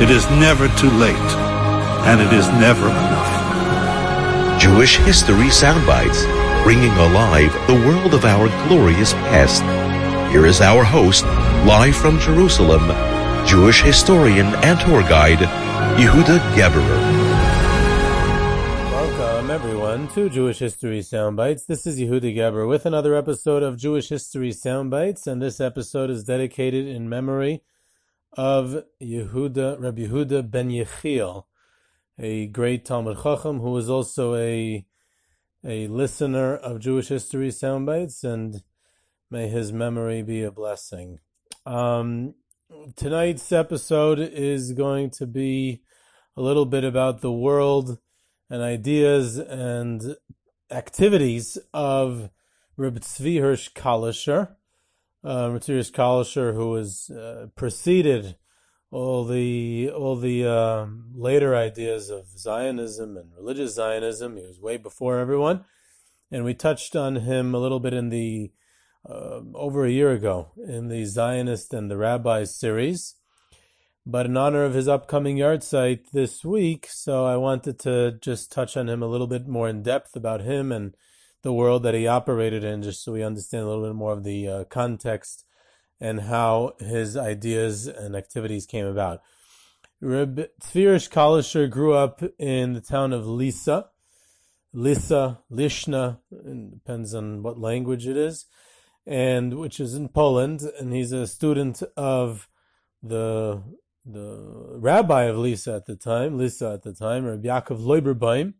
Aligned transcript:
It 0.00 0.08
is 0.08 0.24
never 0.30 0.66
too 0.78 0.88
late. 0.88 1.30
And 2.08 2.22
it 2.22 2.32
is 2.32 2.48
never 2.52 2.88
enough. 2.88 4.58
Jewish 4.58 4.96
History 4.96 5.48
Soundbites, 5.48 6.24
bringing 6.64 6.90
alive 6.92 7.52
the 7.66 7.74
world 7.74 8.14
of 8.14 8.24
our 8.24 8.48
glorious 8.66 9.12
past. 9.12 9.62
Here 10.32 10.46
is 10.46 10.62
our 10.62 10.84
host, 10.84 11.24
live 11.66 11.94
from 11.94 12.18
Jerusalem, 12.18 12.88
Jewish 13.46 13.82
historian 13.82 14.46
and 14.64 14.80
tour 14.80 15.02
guide, 15.02 15.40
Yehuda 15.98 16.38
Geberer. 16.54 17.00
Welcome, 18.90 19.50
everyone, 19.50 20.08
to 20.14 20.30
Jewish 20.30 20.60
History 20.60 21.00
Soundbites. 21.00 21.66
This 21.66 21.86
is 21.86 22.00
Yehuda 22.00 22.34
Geberer 22.34 22.66
with 22.66 22.86
another 22.86 23.14
episode 23.14 23.62
of 23.62 23.76
Jewish 23.76 24.08
History 24.08 24.52
Soundbites, 24.52 25.26
and 25.26 25.42
this 25.42 25.60
episode 25.60 26.08
is 26.08 26.24
dedicated 26.24 26.86
in 26.86 27.10
memory 27.10 27.60
of 28.36 28.84
Yehuda, 29.02 29.80
Rabbi 29.80 30.02
Yehuda 30.02 30.50
ben 30.50 30.70
Yechiel, 30.70 31.44
a 32.18 32.46
great 32.46 32.84
Talmid 32.84 33.22
Chacham 33.22 33.60
who 33.60 33.70
was 33.70 33.90
also 33.90 34.34
a 34.34 34.84
a 35.64 35.88
listener 35.88 36.56
of 36.56 36.80
Jewish 36.80 37.08
History 37.08 37.48
Soundbites, 37.48 38.24
and 38.24 38.62
may 39.30 39.48
his 39.48 39.72
memory 39.72 40.22
be 40.22 40.42
a 40.42 40.50
blessing. 40.50 41.18
Um, 41.66 42.34
tonight's 42.96 43.52
episode 43.52 44.18
is 44.18 44.72
going 44.72 45.10
to 45.10 45.26
be 45.26 45.82
a 46.36 46.42
little 46.42 46.64
bit 46.64 46.84
about 46.84 47.20
the 47.20 47.32
world 47.32 47.98
and 48.48 48.62
ideas 48.62 49.36
and 49.36 50.16
activities 50.70 51.58
of 51.74 52.30
Reb 52.76 53.00
Tzvi 53.00 53.40
Hirsch 53.40 53.70
Kalischer, 53.74 54.56
uh, 55.24 55.50
Hirsch 55.50 55.90
Kalischer, 55.90 56.54
who 56.54 56.70
was 56.70 57.10
uh, 57.10 57.48
preceded 57.54 58.36
all 58.90 59.24
the 59.24 59.90
all 59.90 60.16
the 60.16 60.46
um, 60.46 61.12
later 61.14 61.54
ideas 61.54 62.10
of 62.10 62.26
Zionism 62.36 63.16
and 63.16 63.30
religious 63.36 63.74
Zionism. 63.74 64.36
He 64.36 64.46
was 64.46 64.60
way 64.60 64.76
before 64.76 65.18
everyone, 65.18 65.64
and 66.30 66.44
we 66.44 66.54
touched 66.54 66.96
on 66.96 67.16
him 67.16 67.54
a 67.54 67.58
little 67.58 67.80
bit 67.80 67.94
in 67.94 68.08
the 68.08 68.52
uh, 69.08 69.40
over 69.54 69.84
a 69.84 69.90
year 69.90 70.10
ago 70.12 70.52
in 70.56 70.88
the 70.88 71.04
Zionist 71.04 71.72
and 71.72 71.90
the 71.90 71.96
Rabbis 71.96 72.54
series. 72.54 73.16
But 74.06 74.26
in 74.26 74.36
honor 74.36 74.64
of 74.64 74.74
his 74.74 74.88
upcoming 74.88 75.36
yahrzeit 75.36 76.10
this 76.12 76.44
week, 76.44 76.88
so 76.90 77.26
I 77.26 77.36
wanted 77.36 77.78
to 77.80 78.12
just 78.20 78.50
touch 78.50 78.76
on 78.76 78.88
him 78.88 79.02
a 79.02 79.06
little 79.06 79.26
bit 79.26 79.46
more 79.46 79.68
in 79.68 79.82
depth 79.82 80.16
about 80.16 80.40
him 80.40 80.72
and 80.72 80.94
the 81.42 81.52
world 81.52 81.82
that 81.82 81.94
he 81.94 82.06
operated 82.06 82.64
in, 82.64 82.82
just 82.82 83.04
so 83.04 83.12
we 83.12 83.22
understand 83.22 83.64
a 83.64 83.68
little 83.68 83.84
bit 83.84 83.94
more 83.94 84.12
of 84.12 84.24
the 84.24 84.48
uh, 84.48 84.64
context 84.64 85.44
and 86.00 86.22
how 86.22 86.72
his 86.78 87.16
ideas 87.16 87.86
and 87.86 88.16
activities 88.16 88.66
came 88.66 88.86
about. 88.86 89.20
Reb 90.00 90.48
Tzvirish 90.62 91.10
Kalisher 91.10 91.68
grew 91.68 91.92
up 91.92 92.22
in 92.38 92.72
the 92.72 92.80
town 92.80 93.12
of 93.12 93.26
Lisa, 93.26 93.90
Lisa, 94.72 95.40
Lishna, 95.50 96.20
depends 96.70 97.14
on 97.14 97.42
what 97.42 97.58
language 97.58 98.06
it 98.06 98.16
is, 98.16 98.46
and 99.06 99.58
which 99.58 99.78
is 99.78 99.94
in 99.94 100.08
Poland, 100.08 100.62
and 100.78 100.92
he's 100.92 101.12
a 101.12 101.26
student 101.26 101.82
of 101.96 102.48
the 103.02 103.62
the 104.06 104.78
rabbi 104.78 105.24
of 105.24 105.36
Lisa 105.36 105.74
at 105.74 105.84
the 105.84 105.96
time, 105.96 106.38
Lisa 106.38 106.72
at 106.72 106.82
the 106.82 106.94
time, 106.94 107.26
Reb 107.26 107.42
Yaakov 107.42 107.80
Lorberbaum, 107.80 108.54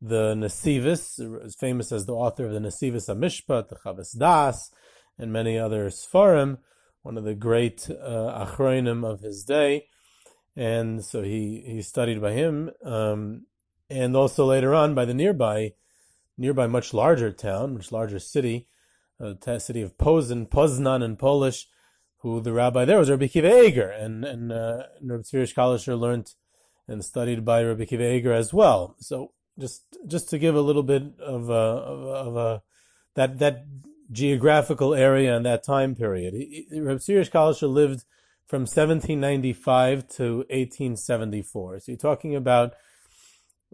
the 0.00 0.34
Nasivis, 0.34 1.44
is 1.44 1.54
famous 1.54 1.92
as 1.92 2.06
the 2.06 2.14
author 2.14 2.46
of 2.46 2.52
the 2.52 2.60
Nasivis 2.60 3.08
Amishpat, 3.08 3.68
the 3.68 3.76
Chavas 3.76 4.16
Das, 4.18 4.70
and 5.18 5.32
many 5.32 5.58
other 5.58 5.88
Sfarim 5.88 6.58
one 7.06 7.16
of 7.16 7.22
the 7.22 7.36
great 7.36 7.88
uh, 7.88 8.44
achronim 8.44 9.08
of 9.08 9.20
his 9.20 9.44
day, 9.44 9.86
and 10.56 11.04
so 11.04 11.22
he 11.22 11.62
he 11.64 11.80
studied 11.80 12.20
by 12.20 12.32
him, 12.32 12.68
um, 12.84 13.46
and 13.88 14.16
also 14.16 14.44
later 14.44 14.74
on 14.74 14.92
by 14.92 15.04
the 15.04 15.14
nearby 15.14 15.72
nearby 16.36 16.66
much 16.66 16.92
larger 16.92 17.30
town, 17.30 17.74
much 17.74 17.92
larger 17.92 18.18
city, 18.18 18.66
uh, 19.20 19.34
the 19.40 19.60
city 19.60 19.82
of 19.82 19.96
Poznan, 19.96 20.48
Poznan 20.48 21.04
in 21.04 21.16
Polish, 21.16 21.68
who 22.18 22.40
the 22.40 22.52
rabbi 22.52 22.84
there 22.84 22.98
was 22.98 23.08
Rabbi 23.08 23.26
Akiva 23.26 23.66
Eiger, 23.66 23.88
and 23.88 24.24
and 24.24 24.50
uh, 24.50 24.82
Rabbi 25.00 25.22
Tzvirish 25.22 25.54
Kalisher 25.54 25.96
learned 25.96 26.34
and 26.88 27.04
studied 27.04 27.44
by 27.44 27.62
Rabbi 27.62 27.84
Akiva 27.84 28.16
Eiger 28.16 28.32
as 28.32 28.52
well. 28.52 28.96
So 28.98 29.30
just 29.58 29.82
just 30.06 30.28
to 30.30 30.38
give 30.38 30.54
a 30.54 30.60
little 30.60 30.82
bit 30.82 31.02
of 31.20 31.48
a, 31.50 31.52
of, 31.52 32.02
a, 32.02 32.10
of 32.10 32.36
a 32.36 32.62
that 33.14 33.38
that 33.38 33.66
geographical 34.10 34.94
area 34.94 35.36
and 35.36 35.44
that 35.46 35.64
time 35.64 35.94
period. 35.94 36.34
Reb 36.72 37.00
Sirish 37.00 37.30
Kalisha 37.30 37.68
lived 37.68 38.04
from 38.46 38.62
1795 38.62 40.06
to 40.08 40.36
1874. 40.50 41.80
So 41.80 41.92
you're 41.92 41.98
talking 41.98 42.36
about, 42.36 42.74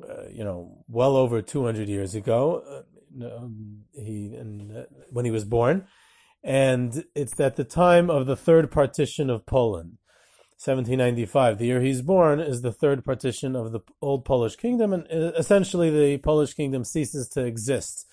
uh, 0.02 0.28
you 0.30 0.44
know, 0.44 0.84
well 0.88 1.16
over 1.16 1.42
200 1.42 1.88
years 1.88 2.14
ago. 2.14 2.62
Uh, 2.66 2.82
um, 3.20 3.84
he 3.92 4.34
and, 4.34 4.74
uh, 4.74 4.82
when 5.10 5.26
he 5.26 5.30
was 5.30 5.44
born, 5.44 5.86
and 6.42 7.04
it's 7.14 7.38
at 7.38 7.56
the 7.56 7.64
time 7.64 8.08
of 8.08 8.24
the 8.24 8.36
third 8.36 8.70
partition 8.70 9.28
of 9.28 9.44
Poland. 9.44 9.98
1795, 10.64 11.58
the 11.58 11.66
year 11.66 11.80
he's 11.80 12.02
born, 12.02 12.38
is 12.38 12.62
the 12.62 12.72
third 12.72 13.04
partition 13.04 13.56
of 13.56 13.72
the 13.72 13.80
old 14.00 14.24
Polish 14.24 14.56
kingdom, 14.56 14.92
and 14.92 15.04
uh, 15.12 15.32
essentially 15.36 15.90
the 15.90 16.18
Polish 16.18 16.54
kingdom 16.54 16.84
ceases 16.84 17.28
to 17.30 17.44
exist. 17.44 18.06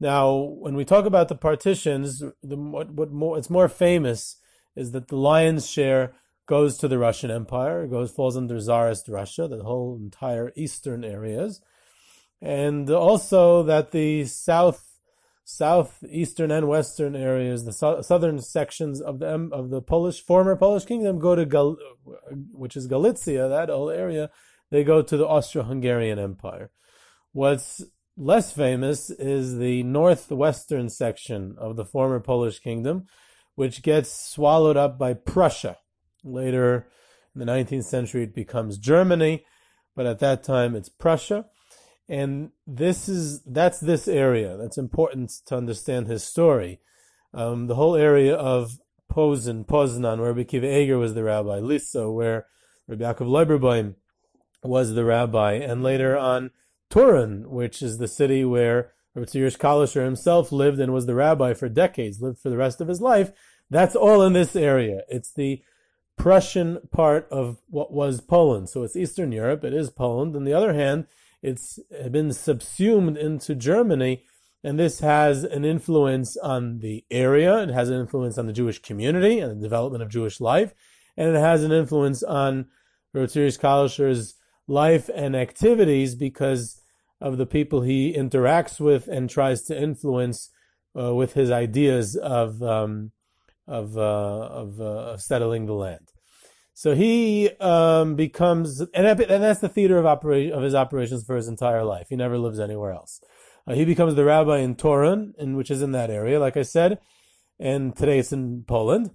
Now, 0.00 0.34
when 0.34 0.74
we 0.74 0.84
talk 0.84 1.06
about 1.06 1.28
the 1.28 1.36
partitions, 1.36 2.22
the, 2.42 2.56
what, 2.56 2.90
what 2.90 3.12
more, 3.12 3.38
it's 3.38 3.48
more 3.48 3.68
famous 3.68 4.36
is 4.74 4.90
that 4.92 5.08
the 5.08 5.16
lion's 5.16 5.68
share 5.68 6.14
goes 6.46 6.76
to 6.78 6.88
the 6.88 6.98
Russian 6.98 7.30
Empire, 7.30 7.86
goes 7.86 8.10
falls 8.10 8.36
under 8.36 8.58
Tsarist 8.58 9.08
Russia, 9.08 9.48
the 9.48 9.62
whole 9.62 9.96
entire 10.00 10.52
eastern 10.56 11.04
areas, 11.04 11.60
and 12.40 12.90
also 12.90 13.62
that 13.62 13.92
the 13.92 14.24
south, 14.24 14.95
southeastern 15.48 16.50
and 16.50 16.66
western 16.66 17.14
areas, 17.14 17.64
the 17.64 17.72
so, 17.72 18.02
southern 18.02 18.40
sections 18.40 19.00
of 19.00 19.20
the 19.20 19.48
of 19.52 19.70
the 19.70 19.80
Polish 19.80 20.20
former 20.20 20.56
Polish 20.56 20.84
kingdom 20.84 21.20
go 21.20 21.36
to 21.36 21.46
Gal, 21.46 21.76
which 22.52 22.76
is 22.76 22.88
Galicia, 22.88 23.48
that 23.48 23.68
whole 23.68 23.88
area, 23.88 24.28
they 24.70 24.82
go 24.82 25.02
to 25.02 25.16
the 25.16 25.26
Austro-Hungarian 25.26 26.18
Empire. 26.18 26.72
What's 27.32 27.84
less 28.16 28.52
famous 28.52 29.08
is 29.08 29.58
the 29.58 29.84
northwestern 29.84 30.88
section 30.88 31.54
of 31.58 31.76
the 31.76 31.84
former 31.84 32.18
Polish 32.18 32.58
kingdom, 32.58 33.06
which 33.54 33.82
gets 33.82 34.10
swallowed 34.10 34.76
up 34.76 34.98
by 34.98 35.14
Prussia. 35.14 35.78
Later 36.24 36.88
in 37.34 37.38
the 37.38 37.46
19th 37.46 37.84
century, 37.84 38.24
it 38.24 38.34
becomes 38.34 38.78
Germany, 38.78 39.44
but 39.94 40.06
at 40.06 40.18
that 40.18 40.42
time 40.42 40.74
it's 40.74 40.88
Prussia. 40.88 41.46
And 42.08 42.50
this 42.66 43.08
is 43.08 43.42
that's 43.42 43.80
this 43.80 44.06
area. 44.06 44.56
That's 44.56 44.78
important 44.78 45.32
to 45.46 45.56
understand 45.56 46.06
his 46.06 46.22
story. 46.22 46.80
Um, 47.34 47.66
the 47.66 47.74
whole 47.74 47.96
area 47.96 48.34
of 48.34 48.78
Posen, 49.08 49.64
Poznan, 49.64 50.18
where 50.18 50.32
Rabbi 50.32 50.44
Akiva 50.44 50.82
Eiger 50.82 50.98
was 50.98 51.14
the 51.14 51.24
rabbi, 51.24 51.58
Lissa, 51.58 52.10
where 52.10 52.46
Rabbi 52.86 53.04
Yaakov 53.04 53.28
Lorberbaum 53.28 53.94
was 54.62 54.94
the 54.94 55.04
rabbi, 55.04 55.54
and 55.54 55.82
later 55.82 56.16
on 56.16 56.50
Torun, 56.90 57.46
which 57.46 57.82
is 57.82 57.98
the 57.98 58.08
city 58.08 58.44
where 58.44 58.92
Rabbi 59.14 59.26
Kalisher 59.26 60.04
himself 60.04 60.52
lived 60.52 60.78
and 60.78 60.92
was 60.92 61.06
the 61.06 61.14
rabbi 61.14 61.54
for 61.54 61.68
decades, 61.68 62.20
lived 62.20 62.38
for 62.38 62.50
the 62.50 62.56
rest 62.56 62.80
of 62.80 62.88
his 62.88 63.00
life. 63.00 63.32
That's 63.70 63.96
all 63.96 64.22
in 64.22 64.32
this 64.32 64.54
area. 64.54 65.02
It's 65.08 65.32
the 65.32 65.62
Prussian 66.16 66.78
part 66.92 67.26
of 67.30 67.58
what 67.68 67.92
was 67.92 68.20
Poland. 68.20 68.68
So 68.68 68.82
it's 68.82 68.96
Eastern 68.96 69.32
Europe, 69.32 69.64
it 69.64 69.74
is 69.74 69.90
Poland. 69.90 70.36
On 70.36 70.44
the 70.44 70.52
other 70.52 70.74
hand, 70.74 71.06
it's 71.46 71.78
been 72.10 72.32
subsumed 72.32 73.16
into 73.16 73.54
Germany, 73.54 74.24
and 74.64 74.78
this 74.78 74.98
has 74.98 75.44
an 75.44 75.64
influence 75.64 76.36
on 76.36 76.80
the 76.80 77.04
area, 77.10 77.62
it 77.62 77.70
has 77.70 77.88
an 77.88 78.00
influence 78.00 78.36
on 78.36 78.46
the 78.46 78.52
Jewish 78.52 78.80
community 78.80 79.38
and 79.38 79.52
the 79.52 79.64
development 79.64 80.02
of 80.02 80.10
Jewish 80.10 80.40
life, 80.40 80.74
and 81.16 81.28
it 81.36 81.38
has 81.38 81.62
an 81.62 81.70
influence 81.70 82.24
on 82.24 82.66
Ratzirish 83.14 83.60
Kalischer's 83.60 84.34
life 84.66 85.08
and 85.14 85.36
activities 85.36 86.16
because 86.16 86.80
of 87.20 87.38
the 87.38 87.46
people 87.46 87.82
he 87.82 88.12
interacts 88.12 88.80
with 88.80 89.06
and 89.06 89.30
tries 89.30 89.62
to 89.62 89.80
influence 89.80 90.50
uh, 90.98 91.14
with 91.14 91.34
his 91.34 91.50
ideas 91.50 92.16
of 92.16 92.60
um, 92.62 93.12
of 93.68 93.96
uh, 93.96 94.00
of, 94.00 94.80
uh, 94.80 95.16
settling 95.16 95.66
the 95.66 95.74
land. 95.74 96.12
So 96.78 96.94
he 96.94 97.48
um, 97.58 98.16
becomes, 98.16 98.80
and, 98.80 99.06
and 99.06 99.42
that's 99.42 99.60
the 99.60 99.68
theater 99.68 99.96
of 99.96 100.04
operation 100.04 100.52
of 100.52 100.62
his 100.62 100.74
operations 100.74 101.24
for 101.24 101.34
his 101.34 101.48
entire 101.48 101.82
life. 101.82 102.08
He 102.10 102.16
never 102.16 102.36
lives 102.36 102.60
anywhere 102.60 102.92
else. 102.92 103.18
Uh, 103.66 103.72
he 103.72 103.86
becomes 103.86 104.14
the 104.14 104.26
rabbi 104.26 104.58
in 104.58 104.74
Torun, 104.74 105.32
in, 105.38 105.56
which 105.56 105.70
is 105.70 105.80
in 105.80 105.92
that 105.92 106.10
area, 106.10 106.38
like 106.38 106.58
I 106.58 106.62
said, 106.62 106.98
and 107.58 107.96
today 107.96 108.18
it's 108.18 108.30
in 108.30 108.64
Poland, 108.64 109.10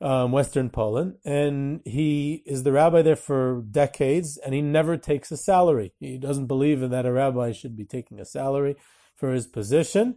um, 0.00 0.32
Western 0.32 0.68
Poland, 0.68 1.14
and 1.24 1.80
he 1.84 2.42
is 2.44 2.64
the 2.64 2.72
rabbi 2.72 3.02
there 3.02 3.14
for 3.14 3.62
decades, 3.70 4.36
and 4.36 4.52
he 4.52 4.60
never 4.60 4.96
takes 4.96 5.30
a 5.30 5.36
salary. 5.36 5.94
He 6.00 6.18
doesn't 6.18 6.46
believe 6.46 6.82
in 6.82 6.90
that 6.90 7.06
a 7.06 7.12
rabbi 7.12 7.52
should 7.52 7.76
be 7.76 7.84
taking 7.84 8.18
a 8.18 8.24
salary 8.24 8.74
for 9.14 9.32
his 9.32 9.46
position 9.46 10.16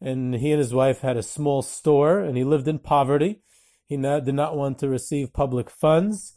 and 0.00 0.34
he 0.34 0.50
and 0.50 0.58
his 0.58 0.72
wife 0.72 1.00
had 1.00 1.16
a 1.16 1.22
small 1.22 1.62
store, 1.62 2.20
and 2.20 2.36
he 2.36 2.44
lived 2.44 2.66
in 2.66 2.78
poverty. 2.78 3.42
He 3.90 3.96
not, 3.96 4.24
did 4.24 4.36
not 4.36 4.56
want 4.56 4.78
to 4.78 4.88
receive 4.88 5.32
public 5.32 5.68
funds. 5.68 6.34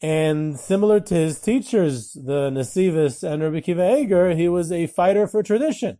And 0.00 0.56
similar 0.56 1.00
to 1.00 1.14
his 1.14 1.40
teachers, 1.40 2.12
the 2.12 2.48
Nasivis 2.48 3.28
and 3.28 3.42
Rabbi 3.42 3.58
Akiva 3.58 3.98
Eiger, 3.98 4.36
he 4.36 4.48
was 4.48 4.70
a 4.70 4.86
fighter 4.86 5.26
for 5.26 5.42
tradition. 5.42 5.98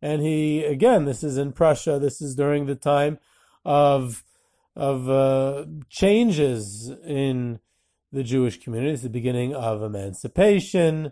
And 0.00 0.22
he, 0.22 0.64
again, 0.64 1.06
this 1.06 1.24
is 1.24 1.36
in 1.36 1.52
Prussia, 1.52 1.98
this 1.98 2.22
is 2.22 2.36
during 2.36 2.66
the 2.66 2.76
time 2.76 3.18
of, 3.64 4.22
of 4.76 5.10
uh, 5.10 5.64
changes 5.90 6.88
in 7.04 7.58
the 8.12 8.22
Jewish 8.22 8.60
community. 8.60 8.92
It's 8.92 9.02
the 9.02 9.10
beginning 9.10 9.56
of 9.56 9.82
emancipation, 9.82 11.10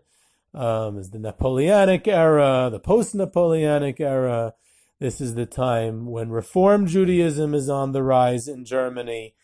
um, 0.55 0.99
is 0.99 1.11
the 1.11 1.19
Napoleonic 1.19 2.07
era, 2.07 2.69
the 2.71 2.79
post-Napoleonic 2.79 3.99
era, 3.99 4.55
this 5.01 5.21
is 5.21 5.35
the 5.35 5.47
time 5.47 6.05
when 6.05 6.29
Reform 6.29 6.87
Judaism 6.87 7.55
is 7.55 7.71
on 7.71 7.93
the 7.93 8.03
rise 8.03 8.47
in 8.47 8.67
Germany, 8.67 9.35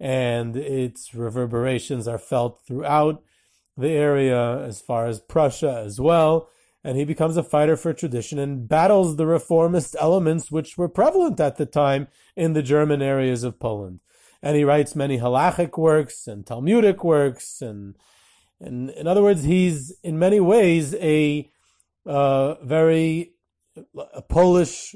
and 0.00 0.56
its 0.56 1.14
reverberations 1.14 2.08
are 2.08 2.18
felt 2.18 2.60
throughout 2.66 3.22
the 3.76 3.90
area 3.90 4.58
as 4.60 4.80
far 4.80 5.06
as 5.06 5.20
Prussia 5.20 5.82
as 5.84 6.00
well. 6.00 6.48
And 6.82 6.96
he 6.96 7.04
becomes 7.04 7.36
a 7.36 7.42
fighter 7.42 7.76
for 7.76 7.92
tradition 7.92 8.38
and 8.38 8.66
battles 8.66 9.16
the 9.16 9.26
reformist 9.26 9.94
elements 10.00 10.50
which 10.50 10.76
were 10.76 10.88
prevalent 10.88 11.38
at 11.38 11.56
the 11.56 11.66
time 11.66 12.08
in 12.34 12.54
the 12.54 12.62
German 12.62 13.02
areas 13.02 13.44
of 13.44 13.60
Poland. 13.60 14.00
And 14.42 14.56
he 14.56 14.64
writes 14.64 14.96
many 14.96 15.18
halachic 15.18 15.78
works 15.78 16.26
and 16.26 16.44
Talmudic 16.44 17.04
works, 17.04 17.60
and, 17.60 17.96
and 18.60 18.90
in 18.90 19.06
other 19.06 19.22
words, 19.22 19.44
he's 19.44 19.94
in 20.02 20.18
many 20.18 20.40
ways 20.40 20.94
a 20.94 21.50
uh, 22.04 22.54
very 22.64 23.31
a 24.14 24.22
Polish 24.22 24.94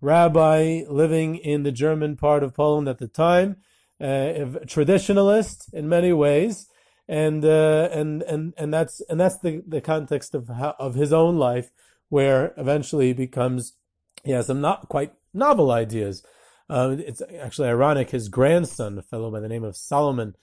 rabbi 0.00 0.82
living 0.88 1.36
in 1.36 1.62
the 1.62 1.72
German 1.72 2.16
part 2.16 2.42
of 2.42 2.54
Poland 2.54 2.88
at 2.88 2.98
the 2.98 3.08
time, 3.08 3.56
uh, 4.00 4.06
a 4.06 4.46
traditionalist 4.66 5.72
in 5.72 5.88
many 5.88 6.12
ways, 6.12 6.66
and 7.08 7.44
uh, 7.44 7.88
and 7.92 8.22
and 8.22 8.54
and 8.56 8.72
that's 8.72 9.00
and 9.08 9.20
that's 9.20 9.38
the, 9.38 9.62
the 9.66 9.80
context 9.80 10.34
of 10.34 10.48
how, 10.48 10.74
of 10.78 10.94
his 10.94 11.12
own 11.12 11.36
life, 11.36 11.70
where 12.08 12.54
eventually 12.56 13.08
he 13.08 13.12
becomes 13.12 13.74
he 14.24 14.32
has 14.32 14.46
some 14.46 14.60
not 14.60 14.88
quite 14.88 15.12
novel 15.32 15.70
ideas. 15.70 16.24
Uh, 16.68 16.96
it's 16.98 17.22
actually 17.40 17.68
ironic. 17.68 18.10
His 18.10 18.28
grandson, 18.28 18.98
a 18.98 19.02
fellow 19.02 19.30
by 19.30 19.40
the 19.40 19.48
name 19.48 19.64
of 19.64 19.76
Solomon 19.76 20.34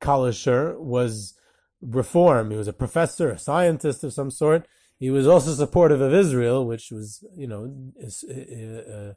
Kalischer, 0.00 0.78
was 0.78 1.34
reform. 1.80 2.50
He 2.50 2.56
was 2.56 2.68
a 2.68 2.72
professor, 2.72 3.30
a 3.30 3.38
scientist 3.38 4.04
of 4.04 4.12
some 4.12 4.30
sort, 4.30 4.66
he 5.00 5.10
was 5.10 5.26
also 5.26 5.52
supportive 5.54 6.02
of 6.02 6.12
Israel, 6.12 6.66
which 6.66 6.92
was, 6.92 7.24
you 7.34 7.46
know, 7.46 7.74
uh, 7.98 8.92
uh, 8.92 9.12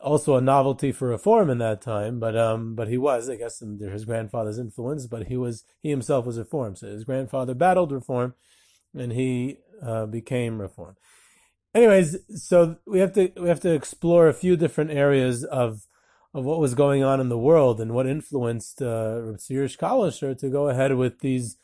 also 0.00 0.36
a 0.36 0.40
novelty 0.40 0.92
for 0.92 1.08
reform 1.08 1.50
in 1.50 1.58
that 1.58 1.82
time. 1.82 2.20
But 2.20 2.36
um, 2.36 2.76
but 2.76 2.86
he 2.86 2.96
was, 2.96 3.28
I 3.28 3.34
guess, 3.34 3.60
under 3.60 3.90
his 3.90 4.04
grandfather's 4.04 4.60
influence. 4.60 5.08
But 5.08 5.26
he 5.26 5.36
was 5.36 5.64
he 5.80 5.90
himself 5.90 6.24
was 6.24 6.38
reform. 6.38 6.76
So 6.76 6.86
his 6.86 7.02
grandfather 7.02 7.54
battled 7.54 7.90
reform, 7.90 8.34
and 8.94 9.10
he 9.10 9.56
uh, 9.82 10.06
became 10.06 10.62
reform. 10.62 10.94
Anyways, 11.74 12.18
so 12.36 12.76
we 12.86 13.00
have 13.00 13.12
to 13.14 13.32
we 13.36 13.48
have 13.48 13.60
to 13.60 13.74
explore 13.74 14.28
a 14.28 14.34
few 14.34 14.56
different 14.56 14.92
areas 14.92 15.42
of 15.42 15.88
of 16.32 16.44
what 16.44 16.60
was 16.60 16.74
going 16.74 17.02
on 17.02 17.20
in 17.20 17.28
the 17.28 17.38
world 17.38 17.80
and 17.80 17.92
what 17.92 18.06
influenced 18.06 18.80
uh, 18.80 19.20
Rav 19.20 19.36
Kalischer 19.38 20.38
to 20.38 20.48
go 20.48 20.68
ahead 20.68 20.94
with 20.94 21.18
these 21.18 21.56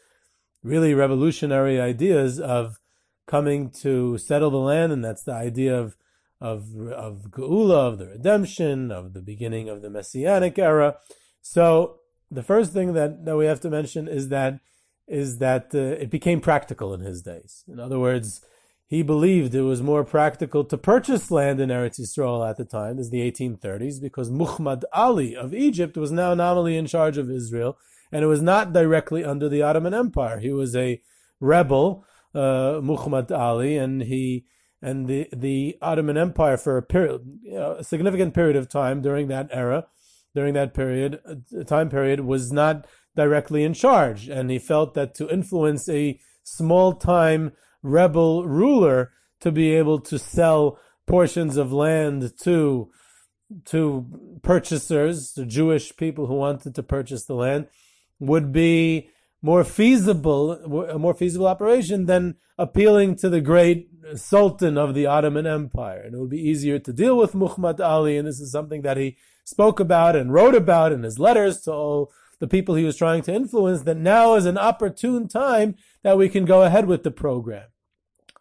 really 0.64 0.92
revolutionary 0.92 1.80
ideas 1.80 2.40
of 2.40 2.80
coming 3.26 3.70
to 3.82 4.18
settle 4.18 4.50
the 4.50 4.58
land, 4.58 4.92
and 4.92 5.04
that's 5.04 5.22
the 5.22 5.32
idea 5.32 5.78
of 5.78 5.96
of 6.40 6.76
of 6.90 7.30
Geula, 7.30 7.88
of 7.88 7.98
the 7.98 8.08
redemption, 8.08 8.90
of 8.90 9.14
the 9.14 9.22
beginning 9.22 9.68
of 9.68 9.82
the 9.82 9.90
Messianic 9.90 10.58
era. 10.58 10.96
So 11.40 12.00
the 12.30 12.42
first 12.42 12.72
thing 12.72 12.94
that, 12.94 13.24
that 13.24 13.36
we 13.36 13.46
have 13.46 13.60
to 13.60 13.70
mention 13.70 14.08
is 14.08 14.28
that 14.28 14.60
is 15.06 15.38
that 15.38 15.74
uh, 15.74 15.78
it 15.78 16.10
became 16.10 16.40
practical 16.40 16.94
in 16.94 17.00
his 17.00 17.20
days. 17.22 17.62
In 17.68 17.78
other 17.78 17.98
words, 17.98 18.40
he 18.86 19.02
believed 19.02 19.54
it 19.54 19.62
was 19.62 19.82
more 19.82 20.04
practical 20.04 20.64
to 20.64 20.78
purchase 20.78 21.30
land 21.30 21.60
in 21.60 21.68
Eretz 21.68 22.00
Yisrael 22.00 22.48
at 22.48 22.56
the 22.56 22.64
time, 22.64 22.98
as 22.98 23.10
the 23.10 23.20
1830s, 23.30 24.00
because 24.00 24.30
Muhammad 24.30 24.84
Ali 24.92 25.36
of 25.36 25.54
Egypt 25.54 25.96
was 25.96 26.10
now 26.10 26.32
nominally 26.32 26.76
in 26.76 26.86
charge 26.86 27.18
of 27.18 27.30
Israel, 27.30 27.76
and 28.10 28.22
it 28.22 28.28
was 28.28 28.42
not 28.42 28.72
directly 28.72 29.24
under 29.24 29.48
the 29.48 29.62
Ottoman 29.62 29.94
Empire. 29.94 30.38
He 30.38 30.52
was 30.52 30.74
a 30.74 31.02
rebel 31.40 32.06
uh, 32.34 32.80
Muhammad 32.82 33.30
Ali, 33.32 33.76
and 33.76 34.02
he 34.02 34.46
and 34.82 35.06
the 35.06 35.28
the 35.32 35.76
Ottoman 35.80 36.16
Empire 36.16 36.56
for 36.56 36.76
a 36.76 36.82
period, 36.82 37.22
you 37.42 37.54
know, 37.54 37.72
a 37.72 37.84
significant 37.84 38.34
period 38.34 38.56
of 38.56 38.68
time 38.68 39.00
during 39.00 39.28
that 39.28 39.48
era, 39.50 39.86
during 40.34 40.54
that 40.54 40.74
period, 40.74 41.20
uh, 41.26 41.64
time 41.64 41.88
period 41.88 42.20
was 42.20 42.52
not 42.52 42.86
directly 43.16 43.64
in 43.64 43.74
charge, 43.74 44.28
and 44.28 44.50
he 44.50 44.58
felt 44.58 44.94
that 44.94 45.14
to 45.14 45.28
influence 45.28 45.88
a 45.88 46.18
small 46.42 46.92
time 46.92 47.52
rebel 47.82 48.44
ruler 48.46 49.12
to 49.40 49.52
be 49.52 49.74
able 49.74 50.00
to 50.00 50.18
sell 50.18 50.78
portions 51.06 51.56
of 51.56 51.72
land 51.72 52.32
to 52.40 52.90
to 53.66 54.38
purchasers, 54.42 55.32
to 55.32 55.44
Jewish 55.44 55.96
people 55.96 56.26
who 56.26 56.34
wanted 56.34 56.74
to 56.74 56.82
purchase 56.82 57.24
the 57.24 57.34
land, 57.34 57.68
would 58.18 58.52
be 58.52 59.10
more 59.44 59.62
feasible, 59.62 60.52
a 60.88 60.98
more 60.98 61.12
feasible 61.12 61.46
operation 61.46 62.06
than 62.06 62.34
appealing 62.56 63.14
to 63.14 63.28
the 63.28 63.42
great 63.42 63.90
sultan 64.14 64.78
of 64.78 64.94
the 64.94 65.04
Ottoman 65.04 65.46
Empire. 65.46 66.00
And 66.00 66.14
it 66.14 66.18
would 66.18 66.30
be 66.30 66.40
easier 66.40 66.78
to 66.78 66.94
deal 66.94 67.18
with 67.18 67.34
Muhammad 67.34 67.78
Ali. 67.78 68.16
And 68.16 68.26
this 68.26 68.40
is 68.40 68.50
something 68.50 68.80
that 68.80 68.96
he 68.96 69.18
spoke 69.44 69.80
about 69.80 70.16
and 70.16 70.32
wrote 70.32 70.54
about 70.54 70.92
in 70.92 71.02
his 71.02 71.18
letters 71.18 71.60
to 71.60 71.72
all 71.72 72.10
the 72.40 72.46
people 72.46 72.74
he 72.74 72.86
was 72.86 72.96
trying 72.96 73.20
to 73.24 73.34
influence, 73.34 73.82
that 73.82 73.98
now 73.98 74.34
is 74.34 74.46
an 74.46 74.56
opportune 74.56 75.28
time 75.28 75.74
that 76.02 76.16
we 76.16 76.30
can 76.30 76.46
go 76.46 76.62
ahead 76.62 76.86
with 76.86 77.02
the 77.02 77.10
program. 77.10 77.68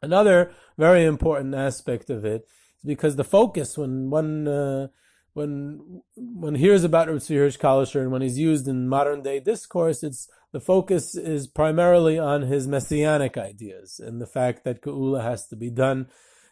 Another 0.02 0.54
very 0.78 1.04
important 1.04 1.54
aspect 1.54 2.10
of 2.10 2.24
it 2.24 2.48
is 2.80 2.86
because 2.86 3.18
the 3.18 3.26
focus 3.26 3.78
when 3.78 4.10
one, 4.10 4.48
uh, 4.48 4.88
when 5.34 6.02
one 6.16 6.56
hears 6.56 6.84
about 6.84 7.08
Ritzi 7.08 7.36
Hirsch 7.36 7.58
Kalischer 7.58 8.02
and 8.02 8.12
when 8.12 8.22
he's 8.22 8.38
used 8.38 8.68
in 8.68 8.88
modern 8.88 9.24
day 9.24 9.40
discourse, 9.40 10.04
it's 10.04 10.28
the 10.52 10.60
focus 10.60 11.16
is 11.16 11.48
primarily 11.48 12.20
on 12.20 12.44
his 12.44 12.68
messianic 12.68 13.38
ideas 13.38 14.00
and 14.00 14.22
the 14.22 14.28
fact 14.28 14.64
that 14.64 14.84
Geula 14.84 15.24
has 15.24 15.48
to 15.48 15.56
be 15.56 15.72
done 15.72 16.08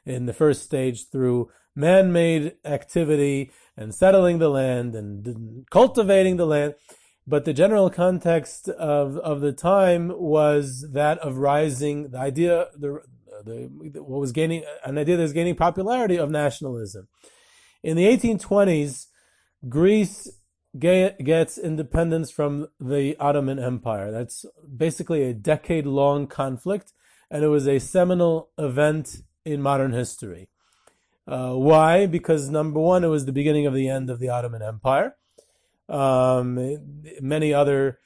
in 0.05 0.25
the 0.25 0.33
first 0.33 0.63
stage 0.63 1.09
through 1.09 1.51
man-made 1.75 2.55
activity 2.65 3.51
and 3.77 3.93
settling 3.93 4.39
the 4.39 4.49
land 4.49 4.95
and 4.95 5.65
cultivating 5.69 6.37
the 6.37 6.47
land. 6.47 6.73
But 7.27 7.45
the 7.45 7.53
general 7.53 7.91
context 7.91 8.67
of, 8.67 9.17
of 9.17 9.41
the 9.41 9.53
time 9.53 10.11
was 10.15 10.87
that 10.91 11.19
of 11.19 11.37
rising, 11.37 12.09
the 12.09 12.17
idea, 12.17 12.65
the, 12.75 13.01
the, 13.45 14.01
what 14.01 14.19
was 14.19 14.31
gaining, 14.31 14.63
an 14.83 14.97
idea 14.97 15.17
that 15.17 15.21
was 15.21 15.33
gaining 15.33 15.55
popularity 15.55 16.17
of 16.17 16.31
nationalism. 16.31 17.07
In 17.83 17.97
the 17.97 18.05
1820s, 18.05 19.07
Greece 19.67 20.29
gets 20.77 21.57
independence 21.57 22.31
from 22.31 22.67
the 22.79 23.17
Ottoman 23.19 23.59
Empire. 23.59 24.11
That's 24.11 24.45
basically 24.77 25.23
a 25.23 25.33
decade 25.33 25.85
long 25.85 26.27
conflict, 26.27 26.93
and 27.29 27.43
it 27.43 27.47
was 27.47 27.67
a 27.67 27.79
seminal 27.79 28.49
event 28.57 29.23
in 29.43 29.61
modern 29.61 29.93
history. 29.93 30.49
Uh, 31.27 31.53
why? 31.53 32.05
Because 32.05 32.49
number 32.49 32.79
one, 32.79 33.03
it 33.03 33.07
was 33.07 33.25
the 33.25 33.31
beginning 33.31 33.65
of 33.65 33.73
the 33.73 33.89
end 33.89 34.09
of 34.09 34.19
the 34.19 34.29
Ottoman 34.29 34.61
Empire. 34.61 35.15
Um, 35.89 37.03
many 37.19 37.53
other 37.53 37.99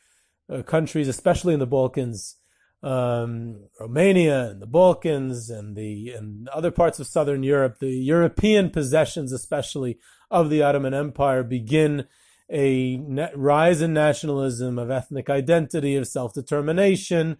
uh, 0.51 0.63
countries, 0.63 1.07
especially 1.07 1.53
in 1.53 1.59
the 1.59 1.67
Balkans, 1.67 2.35
um, 2.83 3.67
Romania 3.79 4.49
and 4.49 4.61
the 4.61 4.67
Balkans 4.67 5.49
and 5.49 5.75
the 5.75 6.11
and 6.11 6.47
other 6.49 6.71
parts 6.71 6.99
of 6.99 7.07
southern 7.07 7.43
Europe, 7.43 7.79
the 7.79 7.89
European 7.89 8.69
possessions, 8.69 9.31
especially 9.31 9.97
of 10.29 10.49
the 10.49 10.61
Ottoman 10.61 10.93
Empire, 10.93 11.43
begin 11.43 12.07
a 12.51 12.97
rise 13.35 13.81
in 13.81 13.93
nationalism, 13.93 14.77
of 14.77 14.91
ethnic 14.91 15.29
identity, 15.29 15.95
of 15.95 16.07
self 16.07 16.33
determination, 16.33 17.37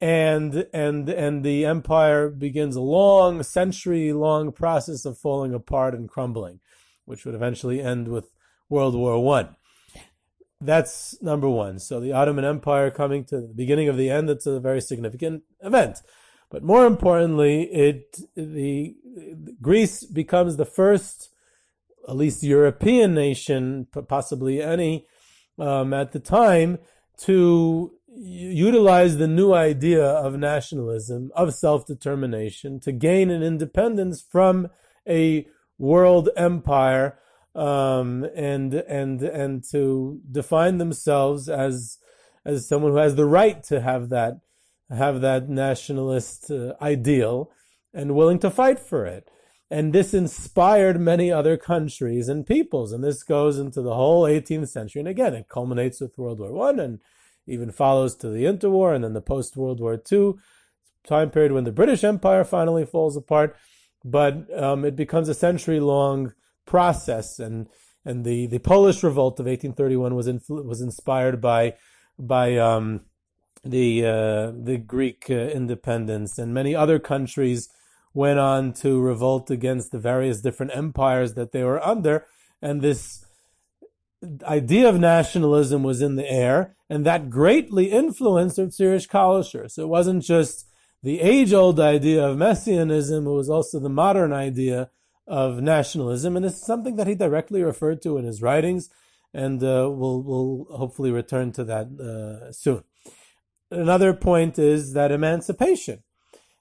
and 0.00 0.66
and 0.72 1.08
and 1.08 1.44
the 1.44 1.66
empire 1.66 2.30
begins 2.30 2.76
a 2.76 2.80
long, 2.80 3.42
century 3.42 4.12
long 4.12 4.52
process 4.52 5.04
of 5.04 5.18
falling 5.18 5.52
apart 5.52 5.94
and 5.94 6.08
crumbling, 6.08 6.60
which 7.04 7.24
would 7.24 7.34
eventually 7.34 7.82
end 7.82 8.08
with 8.08 8.30
World 8.70 8.94
War 8.94 9.22
One. 9.22 9.56
That's 10.60 11.20
number 11.22 11.48
one. 11.48 11.78
So 11.78 12.00
the 12.00 12.12
Ottoman 12.12 12.44
Empire 12.44 12.90
coming 12.90 13.24
to 13.26 13.40
the 13.40 13.54
beginning 13.54 13.88
of 13.88 13.96
the 13.96 14.10
end, 14.10 14.28
that's 14.28 14.46
a 14.46 14.58
very 14.58 14.80
significant 14.80 15.44
event. 15.62 16.02
But 16.50 16.62
more 16.62 16.86
importantly, 16.86 17.64
it 17.64 18.18
the 18.34 18.96
Greece 19.60 20.04
becomes 20.04 20.56
the 20.56 20.64
first, 20.64 21.30
at 22.08 22.16
least 22.16 22.42
European 22.42 23.14
nation, 23.14 23.86
possibly 24.08 24.62
any, 24.62 25.06
um, 25.58 25.92
at 25.92 26.12
the 26.12 26.20
time, 26.20 26.78
to 27.18 27.92
utilize 28.16 29.18
the 29.18 29.28
new 29.28 29.52
idea 29.52 30.04
of 30.04 30.38
nationalism, 30.38 31.30
of 31.36 31.54
self-determination, 31.54 32.80
to 32.80 32.90
gain 32.90 33.30
an 33.30 33.42
independence 33.42 34.22
from 34.22 34.68
a 35.06 35.46
world 35.78 36.30
empire 36.36 37.18
um, 37.54 38.24
and 38.34 38.74
and 38.74 39.22
and 39.22 39.64
to 39.70 40.20
define 40.30 40.78
themselves 40.78 41.48
as 41.48 41.98
as 42.44 42.68
someone 42.68 42.92
who 42.92 42.98
has 42.98 43.16
the 43.16 43.26
right 43.26 43.62
to 43.64 43.80
have 43.80 44.08
that 44.10 44.40
have 44.90 45.20
that 45.20 45.48
nationalist 45.48 46.50
uh, 46.50 46.74
ideal 46.80 47.50
and 47.92 48.14
willing 48.14 48.38
to 48.38 48.50
fight 48.50 48.78
for 48.78 49.04
it. 49.04 49.28
And 49.70 49.92
this 49.92 50.14
inspired 50.14 50.98
many 50.98 51.30
other 51.30 51.58
countries 51.58 52.28
and 52.28 52.46
peoples. 52.46 52.90
And 52.90 53.04
this 53.04 53.22
goes 53.22 53.58
into 53.58 53.82
the 53.82 53.94
whole 53.94 54.22
18th 54.22 54.68
century. 54.68 55.00
And 55.00 55.08
again, 55.08 55.34
it 55.34 55.48
culminates 55.48 56.00
with 56.00 56.16
World 56.16 56.40
War 56.40 56.52
One 56.52 56.80
and 56.80 57.00
even 57.46 57.70
follows 57.70 58.14
to 58.16 58.30
the 58.30 58.44
interwar 58.44 58.94
and 58.94 59.04
then 59.04 59.12
the 59.12 59.20
post 59.20 59.56
World 59.56 59.80
War 59.80 60.00
II 60.10 60.34
time 61.06 61.30
period 61.30 61.52
when 61.52 61.64
the 61.64 61.72
British 61.72 62.04
Empire 62.04 62.44
finally 62.44 62.86
falls 62.86 63.16
apart. 63.16 63.56
But 64.04 64.46
um, 64.58 64.84
it 64.84 64.96
becomes 64.96 65.28
a 65.28 65.34
century 65.34 65.80
long 65.80 66.32
process, 66.68 67.38
and 67.40 67.66
and 68.04 68.24
the, 68.24 68.46
the 68.46 68.60
Polish 68.60 69.02
revolt 69.02 69.40
of 69.40 69.46
1831 69.46 70.14
was 70.14 70.28
influ- 70.28 70.64
was 70.64 70.80
inspired 70.80 71.40
by 71.40 71.74
by 72.18 72.56
um, 72.56 73.02
the 73.64 74.04
uh, 74.04 74.52
the 74.52 74.78
Greek 74.78 75.26
uh, 75.30 75.34
independence, 75.34 76.38
and 76.38 76.54
many 76.54 76.74
other 76.74 76.98
countries 76.98 77.68
went 78.14 78.38
on 78.38 78.72
to 78.72 79.00
revolt 79.00 79.50
against 79.50 79.92
the 79.92 79.98
various 79.98 80.40
different 80.40 80.72
empires 80.74 81.34
that 81.34 81.52
they 81.52 81.64
were 81.64 81.84
under, 81.84 82.26
and 82.62 82.82
this 82.82 83.24
idea 84.44 84.88
of 84.88 84.98
nationalism 84.98 85.82
was 85.82 86.00
in 86.02 86.16
the 86.16 86.30
air, 86.30 86.76
and 86.88 87.04
that 87.04 87.30
greatly 87.30 87.86
influenced 87.86 88.58
Tzirish 88.58 89.08
Kalischer. 89.08 89.70
So 89.70 89.82
it 89.82 89.88
wasn't 89.88 90.24
just 90.24 90.66
the 91.02 91.20
age-old 91.20 91.78
idea 91.78 92.26
of 92.26 92.38
messianism; 92.38 93.26
it 93.26 93.30
was 93.30 93.50
also 93.50 93.78
the 93.78 93.88
modern 93.88 94.32
idea 94.32 94.90
of 95.28 95.60
nationalism, 95.60 96.36
and 96.36 96.46
it's 96.46 96.64
something 96.64 96.96
that 96.96 97.06
he 97.06 97.14
directly 97.14 97.62
referred 97.62 98.00
to 98.02 98.16
in 98.16 98.24
his 98.24 98.42
writings, 98.42 98.88
and 99.34 99.62
uh, 99.62 99.88
we'll 99.90 100.22
we'll 100.22 100.66
hopefully 100.70 101.10
return 101.10 101.52
to 101.52 101.64
that 101.64 101.86
uh, 102.00 102.50
soon. 102.50 102.82
Another 103.70 104.14
point 104.14 104.58
is 104.58 104.94
that 104.94 105.12
emancipation, 105.12 106.02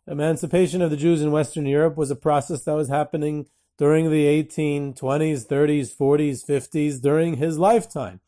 emancipation 0.06 0.82
of 0.82 0.92
the 0.92 0.98
Jews 0.98 1.22
in 1.22 1.32
Western 1.32 1.66
Europe 1.66 1.96
was 1.96 2.12
a 2.12 2.16
process 2.16 2.66
that 2.66 2.76
was 2.76 2.90
happening 2.90 3.46
during 3.78 4.12
the 4.12 4.26
1820s, 4.26 5.48
30s, 5.48 5.96
40s, 5.96 6.46
50s, 6.46 7.02
during 7.02 7.36
his 7.36 7.58
lifetime. 7.58 8.20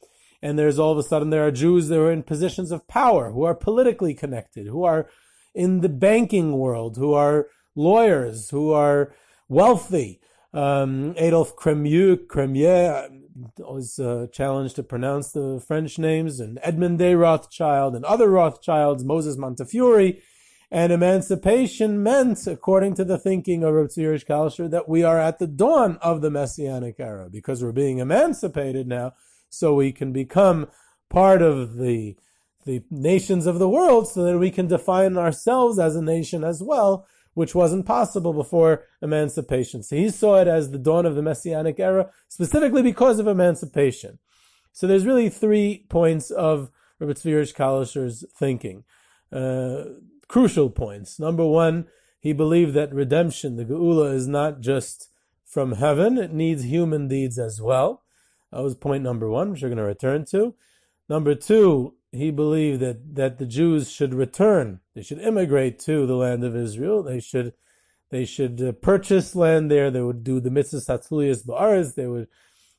And 0.41 0.57
there's 0.57 0.79
all 0.79 0.93
of 0.93 0.97
a 0.97 1.03
sudden 1.03 1.31
there 1.31 1.45
are 1.45 1.51
Jews 1.51 1.89
that 1.89 1.99
are 1.99 2.11
in 2.11 2.23
positions 2.23 2.71
of 2.71 2.87
power, 2.87 3.31
who 3.31 3.43
are 3.43 3.55
politically 3.55 4.13
connected, 4.13 4.67
who 4.67 4.85
are 4.85 5.09
in 5.53 5.81
the 5.81 5.89
banking 5.89 6.53
world, 6.53 6.95
who 6.95 7.13
are 7.13 7.47
lawyers, 7.75 8.51
who 8.51 8.71
are 8.71 9.13
wealthy, 9.49 10.21
um, 10.53 11.13
Adolphe 11.17 11.55
Cremieux, 11.55 12.25
Cremier 12.27 13.09
was 13.57 13.99
uh, 13.99 14.27
challenged 14.31 14.75
to 14.75 14.83
pronounce 14.83 15.31
the 15.31 15.63
French 15.65 15.99
names, 15.99 16.39
and 16.39 16.59
Edmond 16.61 16.99
de 16.99 17.15
Rothschild 17.15 17.95
and 17.95 18.03
other 18.05 18.29
Rothschilds, 18.29 19.03
Moses 19.03 19.37
Montefiore, 19.37 20.19
and 20.71 20.91
emancipation 20.91 22.03
meant, 22.03 22.45
according 22.45 22.93
to 22.95 23.03
the 23.03 23.17
thinking 23.17 23.63
of 23.63 23.73
Rav 23.73 23.87
Tzirish 23.87 24.25
Kalischer, 24.25 24.69
that 24.69 24.87
we 24.87 25.03
are 25.03 25.19
at 25.19 25.39
the 25.39 25.47
dawn 25.47 25.97
of 26.01 26.21
the 26.21 26.29
Messianic 26.29 26.99
era. 26.99 27.27
Because 27.29 27.63
we're 27.63 27.71
being 27.71 27.99
emancipated 27.99 28.87
now, 28.87 29.13
so 29.49 29.73
we 29.73 29.91
can 29.91 30.11
become 30.11 30.67
part 31.09 31.41
of 31.41 31.77
the 31.77 32.15
the 32.65 32.83
nations 32.91 33.47
of 33.47 33.57
the 33.57 33.69
world, 33.69 34.07
so 34.07 34.23
that 34.23 34.37
we 34.37 34.51
can 34.51 34.67
define 34.67 35.17
ourselves 35.17 35.79
as 35.79 35.95
a 35.95 36.01
nation 36.01 36.43
as 36.43 36.61
well 36.61 37.07
which 37.33 37.55
wasn't 37.55 37.85
possible 37.85 38.33
before 38.33 38.85
emancipation. 39.01 39.83
So 39.83 39.95
he 39.95 40.09
saw 40.09 40.41
it 40.41 40.47
as 40.47 40.71
the 40.71 40.77
dawn 40.77 41.05
of 41.05 41.15
the 41.15 41.21
Messianic 41.21 41.79
era, 41.79 42.09
specifically 42.27 42.81
because 42.81 43.19
of 43.19 43.27
emancipation. 43.27 44.19
So 44.71 44.87
there's 44.87 45.05
really 45.05 45.29
three 45.29 45.85
points 45.89 46.31
of 46.31 46.69
Rabbi 46.99 47.13
Tzvi 47.13 47.53
Kalischer's 47.53 48.25
thinking. 48.35 48.83
Uh, 49.31 49.83
crucial 50.27 50.69
points. 50.69 51.19
Number 51.19 51.45
one, 51.45 51.87
he 52.19 52.33
believed 52.33 52.73
that 52.73 52.93
redemption, 52.93 53.55
the 53.55 53.65
Geula, 53.65 54.13
is 54.13 54.27
not 54.27 54.59
just 54.59 55.09
from 55.45 55.73
heaven, 55.73 56.17
it 56.17 56.31
needs 56.31 56.63
human 56.63 57.07
deeds 57.07 57.39
as 57.39 57.61
well. 57.61 58.03
That 58.51 58.61
was 58.61 58.75
point 58.75 59.03
number 59.03 59.29
one, 59.29 59.51
which 59.51 59.61
we're 59.61 59.69
going 59.69 59.77
to 59.77 59.83
return 59.83 60.25
to. 60.25 60.55
Number 61.07 61.33
two, 61.33 61.95
he 62.11 62.31
believed 62.31 62.79
that, 62.81 63.15
that 63.15 63.37
the 63.37 63.45
Jews 63.45 63.91
should 63.91 64.13
return. 64.13 64.79
They 64.95 65.03
should 65.03 65.19
immigrate 65.19 65.79
to 65.79 66.05
the 66.05 66.15
land 66.15 66.43
of 66.43 66.55
Israel. 66.55 67.03
They 67.03 67.19
should 67.19 67.53
they 68.11 68.25
should 68.25 68.59
uh, 68.59 68.71
purchase 68.71 69.35
land 69.35 69.69
there. 69.69 69.91
They 69.91 70.01
would 70.01 70.23
do 70.23 70.39
the 70.39 70.49
mitzvahs 70.49 70.87
tatzulias 70.87 71.45
ba'aris. 71.45 71.93
They 71.93 72.07
would 72.07 72.27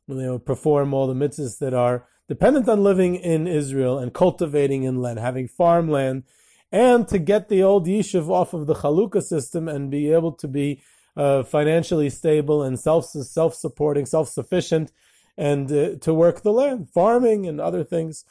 they 0.08 0.28
would 0.28 0.44
perform 0.44 0.92
all 0.92 1.06
the 1.06 1.14
mitzvahs 1.14 1.58
that 1.58 1.72
are 1.72 2.08
dependent 2.28 2.68
on 2.68 2.82
living 2.82 3.14
in 3.14 3.46
Israel 3.46 3.98
and 3.98 4.12
cultivating 4.12 4.82
in 4.82 5.00
land, 5.00 5.20
having 5.20 5.46
farmland, 5.46 6.24
and 6.72 7.06
to 7.08 7.18
get 7.18 7.48
the 7.48 7.62
old 7.62 7.86
yishuv 7.86 8.28
off 8.28 8.52
of 8.52 8.66
the 8.66 8.74
chalukah 8.74 9.22
system 9.22 9.68
and 9.68 9.90
be 9.90 10.12
able 10.12 10.32
to 10.32 10.48
be 10.48 10.82
uh, 11.16 11.42
financially 11.44 12.10
stable 12.10 12.62
and 12.62 12.80
self 12.80 13.06
self 13.06 13.54
supporting, 13.54 14.06
self 14.06 14.28
sufficient, 14.28 14.90
and 15.36 15.70
uh, 15.70 15.96
to 16.00 16.12
work 16.12 16.42
the 16.42 16.52
land, 16.52 16.90
farming 16.90 17.46
and 17.46 17.60
other 17.60 17.84
things. 17.84 18.24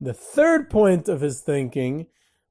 The 0.00 0.14
third 0.14 0.70
point 0.70 1.08
of 1.08 1.20
his 1.20 1.40
thinking, 1.40 2.06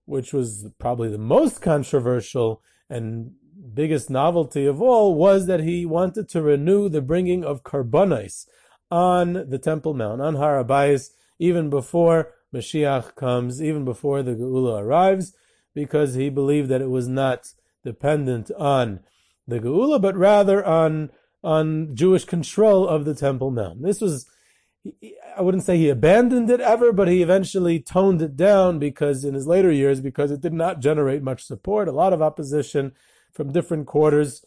which 0.05 0.33
was 0.33 0.67
probably 0.77 1.09
the 1.09 1.17
most 1.17 1.61
controversial 1.61 2.61
and 2.89 3.31
biggest 3.73 4.09
novelty 4.09 4.65
of 4.65 4.81
all, 4.81 5.15
was 5.15 5.47
that 5.47 5.61
he 5.61 5.85
wanted 5.85 6.29
to 6.29 6.41
renew 6.41 6.89
the 6.89 7.01
bringing 7.01 7.43
of 7.43 7.63
karbonis 7.63 8.45
on 8.91 9.49
the 9.49 9.59
Temple 9.59 9.93
Mount, 9.93 10.21
on 10.21 10.35
Har 10.35 10.63
HaBayis, 10.63 11.11
even 11.39 11.69
before 11.69 12.33
Mashiach 12.53 13.15
comes, 13.15 13.61
even 13.61 13.85
before 13.85 14.23
the 14.23 14.35
Geula 14.35 14.81
arrives, 14.81 15.33
because 15.73 16.15
he 16.15 16.29
believed 16.29 16.69
that 16.69 16.81
it 16.81 16.89
was 16.89 17.07
not 17.07 17.53
dependent 17.83 18.51
on 18.57 18.99
the 19.47 19.59
Geula, 19.59 20.01
but 20.01 20.15
rather 20.15 20.63
on 20.65 21.11
on 21.41 21.95
Jewish 21.95 22.25
control 22.25 22.87
of 22.87 23.05
the 23.05 23.15
Temple 23.15 23.49
Mount. 23.49 23.81
This 23.81 24.01
was 24.01 24.27
I 25.37 25.41
wouldn't 25.41 25.63
say 25.63 25.77
he 25.77 25.89
abandoned 25.89 26.49
it 26.49 26.61
ever, 26.61 26.93
but 26.93 27.07
he 27.07 27.21
eventually 27.21 27.79
toned 27.79 28.21
it 28.21 28.37
down 28.37 28.79
because 28.79 29.25
in 29.25 29.33
his 29.33 29.45
later 29.45 29.71
years, 29.71 29.99
because 29.99 30.31
it 30.31 30.41
did 30.41 30.53
not 30.53 30.79
generate 30.79 31.21
much 31.21 31.43
support, 31.43 31.87
a 31.87 31.93
lot 31.93 32.13
of 32.13 32.21
opposition 32.21 32.93
from 33.33 33.51
different 33.51 33.87
quarters, 33.87 34.45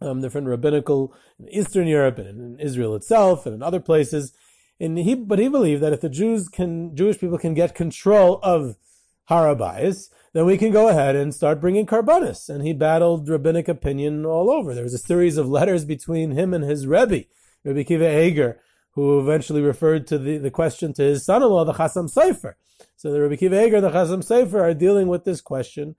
um, 0.00 0.20
different 0.20 0.48
rabbinical 0.48 1.14
in 1.38 1.48
Eastern 1.48 1.86
Europe 1.86 2.18
and 2.18 2.28
in 2.28 2.60
Israel 2.60 2.94
itself 2.94 3.46
and 3.46 3.54
in 3.54 3.62
other 3.62 3.80
places. 3.80 4.32
And 4.78 4.98
he, 4.98 5.14
but 5.14 5.38
he 5.38 5.48
believed 5.48 5.82
that 5.82 5.92
if 5.92 6.00
the 6.00 6.08
Jews 6.08 6.48
can, 6.48 6.94
Jewish 6.94 7.18
people 7.18 7.38
can 7.38 7.54
get 7.54 7.74
control 7.74 8.40
of 8.42 8.76
Har 9.24 9.54
HaBayis, 9.54 10.10
then 10.34 10.44
we 10.44 10.58
can 10.58 10.72
go 10.72 10.88
ahead 10.88 11.16
and 11.16 11.34
start 11.34 11.60
bringing 11.60 11.86
karbonis. 11.86 12.50
And 12.50 12.66
he 12.66 12.72
battled 12.74 13.28
rabbinic 13.28 13.68
opinion 13.68 14.26
all 14.26 14.50
over. 14.50 14.74
There 14.74 14.84
was 14.84 14.94
a 14.94 14.98
series 14.98 15.38
of 15.38 15.48
letters 15.48 15.84
between 15.84 16.32
him 16.32 16.52
and 16.52 16.64
his 16.64 16.86
Rebbe, 16.86 17.24
Rebbe 17.64 17.84
Akiva 17.84 18.24
Eiger, 18.26 18.60
who 18.94 19.20
eventually 19.20 19.60
referred 19.60 20.06
to 20.06 20.18
the, 20.18 20.38
the 20.38 20.50
question 20.50 20.92
to 20.94 21.02
his 21.02 21.24
son-in-law, 21.24 21.64
the 21.64 21.72
Chasam 21.72 22.12
Sofer. 22.12 22.54
So 22.96 23.12
the 23.12 23.20
Rabbi 23.20 23.34
Akiva 23.34 23.64
Eiger, 23.64 23.80
the 23.80 23.90
Chasam 23.90 24.24
Sofer, 24.24 24.60
are 24.60 24.74
dealing 24.74 25.08
with 25.08 25.24
this 25.24 25.40
question 25.40 25.96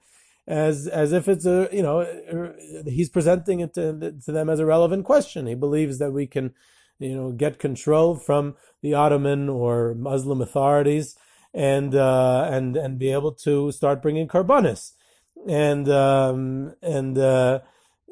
as 0.47 0.87
as 0.87 1.11
if 1.11 1.27
it's 1.27 1.45
a 1.45 1.67
you 1.71 1.81
know 1.81 2.53
he's 2.85 3.09
presenting 3.09 3.61
it 3.61 3.73
to, 3.73 4.13
to 4.23 4.31
them 4.31 4.49
as 4.49 4.59
a 4.59 4.65
relevant 4.65 5.05
question. 5.05 5.47
He 5.47 5.55
believes 5.55 5.97
that 5.99 6.11
we 6.11 6.27
can 6.27 6.53
you 6.99 7.15
know 7.15 7.31
get 7.31 7.59
control 7.59 8.15
from 8.15 8.55
the 8.81 8.93
Ottoman 8.93 9.49
or 9.49 9.95
Muslim 9.95 10.41
authorities 10.41 11.17
and 11.53 11.95
uh, 11.95 12.47
and 12.51 12.77
and 12.77 12.99
be 12.99 13.11
able 13.11 13.31
to 13.31 13.71
start 13.71 14.01
bringing 14.01 14.27
karbanis. 14.27 14.91
And 15.47 15.89
um, 15.89 16.75
and 16.81 17.17
uh, 17.17 17.59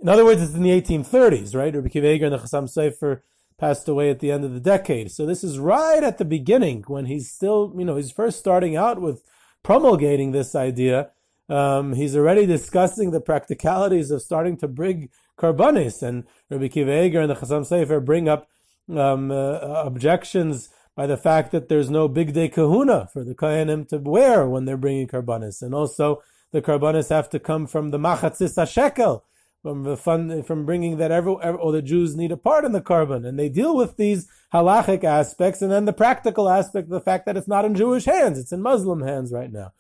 in 0.02 0.10
other 0.10 0.26
words, 0.26 0.42
it's 0.42 0.54
in 0.54 0.64
the 0.64 0.82
1830s, 0.82 1.56
right? 1.56 1.74
Rabbi 1.74 1.88
Akiva 1.88 2.14
Eiger 2.14 2.26
and 2.26 2.34
the 2.34 2.40
Chassam 2.40 2.66
Sofer 2.66 3.22
passed 3.64 3.88
away 3.88 4.10
at 4.10 4.20
the 4.20 4.30
end 4.30 4.44
of 4.44 4.54
the 4.54 4.60
decade. 4.60 5.10
So 5.10 5.26
this 5.26 5.42
is 5.42 5.58
right 5.58 6.04
at 6.04 6.18
the 6.18 6.26
beginning 6.26 6.84
when 6.88 7.06
he's 7.06 7.32
still, 7.32 7.74
you 7.78 7.86
know, 7.86 7.96
he's 7.96 8.12
first 8.12 8.38
starting 8.38 8.76
out 8.76 9.00
with 9.00 9.24
promulgating 9.64 10.34
this 10.34 10.54
idea. 10.54 11.12
Um, 11.48 11.94
he's 11.94 12.14
already 12.14 12.46
discussing 12.46 13.12
the 13.12 13.22
practicalities 13.22 14.12
of 14.12 14.22
starting 14.22 14.58
to 14.58 14.68
bring 14.68 14.98
karbanis, 15.40 16.04
and 16.04 16.26
Rabbi 16.50 16.68
Akiva 16.68 17.06
Eiger 17.06 17.22
and 17.22 17.30
the 17.30 17.36
Chassam 17.36 17.66
Sofer 17.66 18.04
bring 18.04 18.28
up 18.28 18.50
um, 18.90 19.32
uh, 19.32 19.60
objections 19.90 20.70
by 20.98 21.08
the 21.08 21.16
fact 21.16 21.54
that 21.54 21.70
there's 21.70 21.90
no 21.90 22.10
bigdei 22.10 22.54
kehuna 22.54 23.10
for 23.12 23.24
the 23.24 23.34
kohenim 23.34 23.88
to 23.88 23.98
wear 23.98 24.46
when 24.46 24.66
they're 24.66 24.84
bringing 24.86 25.08
karbanis, 25.08 25.62
and 25.62 25.74
also 25.74 26.22
the 26.52 26.62
karbanis 26.62 27.10
have 27.10 27.30
to 27.30 27.40
come 27.40 27.66
from 27.66 27.92
the 27.92 27.98
machatzis 27.98 28.56
shekel, 28.70 29.24
from 29.64 29.84
the 29.84 29.98
fun, 29.98 30.44
from 30.44 30.66
bringing 30.66 30.98
that 30.98 31.10
every, 31.10 31.36
every, 31.42 31.60
all 31.60 31.72
the 31.72 31.82
Jews 31.82 32.16
need 32.16 32.34
a 32.34 32.38
part 32.38 32.66
in 32.66 32.74
the 32.74 32.82
korban, 32.82 33.26
and 33.26 33.40
they 33.40 33.50
deal 33.50 33.76
with 33.76 33.96
these 33.96 34.28
halachic 34.54 35.06
aspects, 35.06 35.62
and 35.62 35.72
then 35.72 35.86
the 35.86 35.94
practical 35.94 36.50
aspect 36.50 36.90
the 36.90 37.02
fact 37.02 37.26
that 37.26 37.38
it's 37.38 37.48
not 37.48 37.64
in 37.64 37.74
Jewish 37.74 38.04
hands, 38.04 38.38
it's 38.38 38.52
in 38.52 38.62
Muslim 38.62 39.02
hands 39.02 39.32
right 39.32 39.52
now, 39.52 39.72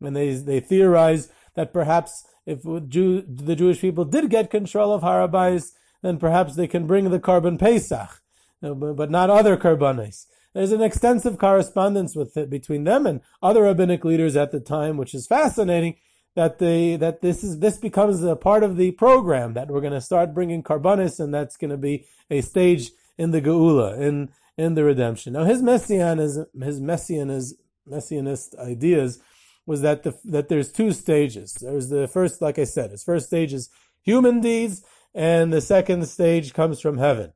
and 0.00 0.16
they 0.16 0.34
they 0.34 0.60
theorize 0.60 1.30
that 1.56 1.72
perhaps 1.72 2.24
if 2.46 2.62
Jew, 2.88 3.22
the 3.22 3.56
Jewish 3.56 3.80
people 3.80 4.04
did 4.04 4.30
get 4.30 4.50
control 4.50 4.92
of 4.92 5.02
Har 5.02 5.26
HaBayis, 5.26 5.72
then 6.02 6.18
perhaps 6.18 6.54
they 6.54 6.68
can 6.68 6.86
bring 6.86 7.10
the 7.10 7.18
korban 7.18 7.58
Pesach, 7.58 8.22
uh, 8.62 8.74
but 8.74 9.10
not 9.10 9.30
other 9.30 9.56
karbanis. 9.56 10.26
There's 10.52 10.72
an 10.72 10.82
extensive 10.82 11.38
correspondence 11.38 12.14
with 12.14 12.36
it 12.36 12.48
between 12.48 12.84
them 12.84 13.06
and 13.06 13.20
other 13.42 13.62
rabbinic 13.62 14.04
leaders 14.04 14.36
at 14.36 14.52
the 14.52 14.60
time, 14.60 14.96
which 14.96 15.12
is 15.12 15.26
fascinating. 15.26 15.96
That 16.36 16.58
they 16.58 16.96
that 16.96 17.22
this 17.22 17.44
is 17.44 17.60
this 17.60 17.76
becomes 17.76 18.22
a 18.24 18.34
part 18.34 18.64
of 18.64 18.76
the 18.76 18.90
program 18.92 19.54
that 19.54 19.68
we're 19.68 19.80
going 19.80 19.92
to 19.92 20.00
start 20.00 20.34
bringing 20.34 20.62
karbanis, 20.62 21.20
and 21.20 21.32
that's 21.32 21.56
going 21.56 21.70
to 21.70 21.76
be 21.76 22.06
a 22.28 22.40
stage 22.40 22.90
in 23.16 23.30
the 23.30 23.40
geula 23.40 23.98
in 23.98 24.30
in 24.58 24.74
the 24.74 24.84
redemption. 24.84 25.34
Now 25.34 25.44
his 25.44 25.62
messianism, 25.62 26.46
his 26.60 26.80
messianism, 26.80 27.58
messianist 27.86 28.56
ideas 28.58 29.20
was 29.66 29.80
that 29.82 30.02
the 30.02 30.18
that 30.24 30.48
there's 30.48 30.72
two 30.72 30.92
stages. 30.92 31.54
There's 31.54 31.88
the 31.88 32.08
first, 32.08 32.42
like 32.42 32.58
I 32.58 32.64
said, 32.64 32.90
his 32.90 33.04
first 33.04 33.26
stage 33.26 33.52
is 33.52 33.70
human 34.02 34.40
deeds, 34.40 34.82
and 35.14 35.52
the 35.52 35.60
second 35.60 36.06
stage 36.06 36.52
comes 36.52 36.80
from 36.80 36.98
heaven. 36.98 37.32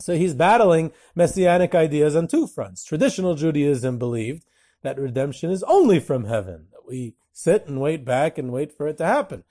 So 0.00 0.16
he's 0.16 0.34
battling 0.34 0.92
messianic 1.14 1.74
ideas 1.74 2.14
on 2.14 2.28
two 2.28 2.46
fronts. 2.46 2.84
Traditional 2.84 3.34
Judaism 3.34 3.98
believed 3.98 4.44
that 4.82 4.98
redemption 4.98 5.50
is 5.50 5.64
only 5.64 5.98
from 5.98 6.24
heaven, 6.24 6.68
that 6.70 6.86
we 6.86 7.14
sit 7.38 7.66
and 7.66 7.80
wait 7.80 8.04
back 8.04 8.36
and 8.36 8.50
wait 8.50 8.72
for 8.76 8.88
it 8.88 8.98
to 8.98 9.06
happen. 9.06 9.44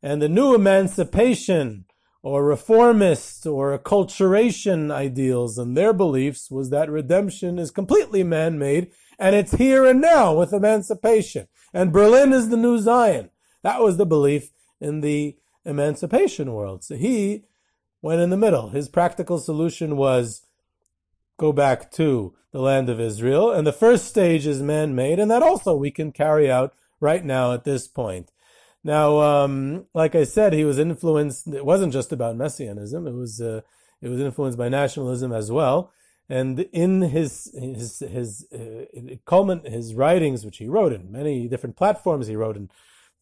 And 0.00 0.22
the 0.22 0.28
new 0.28 0.54
emancipation 0.54 1.84
or 2.22 2.44
reformist 2.44 3.44
or 3.44 3.76
acculturation 3.76 4.92
ideals 4.92 5.58
and 5.58 5.76
their 5.76 5.92
beliefs 5.92 6.50
was 6.50 6.70
that 6.70 6.88
redemption 6.88 7.58
is 7.58 7.70
completely 7.70 8.22
man-made 8.22 8.92
and 9.18 9.34
it's 9.34 9.52
here 9.52 9.84
and 9.84 10.00
now 10.00 10.32
with 10.32 10.52
emancipation. 10.52 11.48
And 11.72 11.92
Berlin 11.92 12.32
is 12.32 12.50
the 12.50 12.56
new 12.56 12.78
Zion. 12.78 13.30
That 13.62 13.80
was 13.80 13.96
the 13.96 14.06
belief 14.06 14.52
in 14.80 15.00
the 15.00 15.36
emancipation 15.64 16.52
world. 16.52 16.84
So 16.84 16.94
he 16.94 17.44
went 18.00 18.20
in 18.20 18.30
the 18.30 18.36
middle. 18.36 18.68
His 18.68 18.88
practical 18.88 19.38
solution 19.38 19.96
was 19.96 20.42
go 21.36 21.52
back 21.52 21.90
to 21.92 22.34
the 22.52 22.60
land 22.60 22.88
of 22.88 23.00
Israel. 23.00 23.50
And 23.50 23.66
the 23.66 23.72
first 23.72 24.04
stage 24.04 24.46
is 24.46 24.62
man 24.62 24.94
made, 24.94 25.18
and 25.18 25.30
that 25.30 25.42
also 25.42 25.74
we 25.74 25.90
can 25.90 26.12
carry 26.12 26.48
out 26.50 26.74
right 27.04 27.24
now 27.24 27.52
at 27.52 27.64
this 27.64 27.86
point. 27.86 28.32
Now, 28.82 29.20
um, 29.20 29.86
like 29.94 30.14
I 30.14 30.24
said, 30.24 30.52
he 30.52 30.64
was 30.64 30.78
influenced. 30.78 31.46
It 31.48 31.64
wasn't 31.64 31.92
just 31.92 32.12
about 32.12 32.36
messianism. 32.36 33.06
It 33.06 33.14
was 33.14 33.40
uh, 33.40 33.60
it 34.02 34.08
was 34.08 34.20
influenced 34.20 34.58
by 34.58 34.68
nationalism 34.68 35.32
as 35.32 35.52
well. 35.52 35.92
And 36.28 36.60
in 36.72 37.02
his 37.02 37.50
his 37.54 38.00
his 38.00 38.46
uh, 38.52 39.16
culmin, 39.26 39.70
his 39.70 39.94
writings, 39.94 40.44
which 40.44 40.58
he 40.58 40.68
wrote 40.68 40.92
in 40.92 41.12
many 41.12 41.48
different 41.48 41.76
platforms, 41.76 42.26
he 42.26 42.36
wrote 42.36 42.56
in 42.56 42.70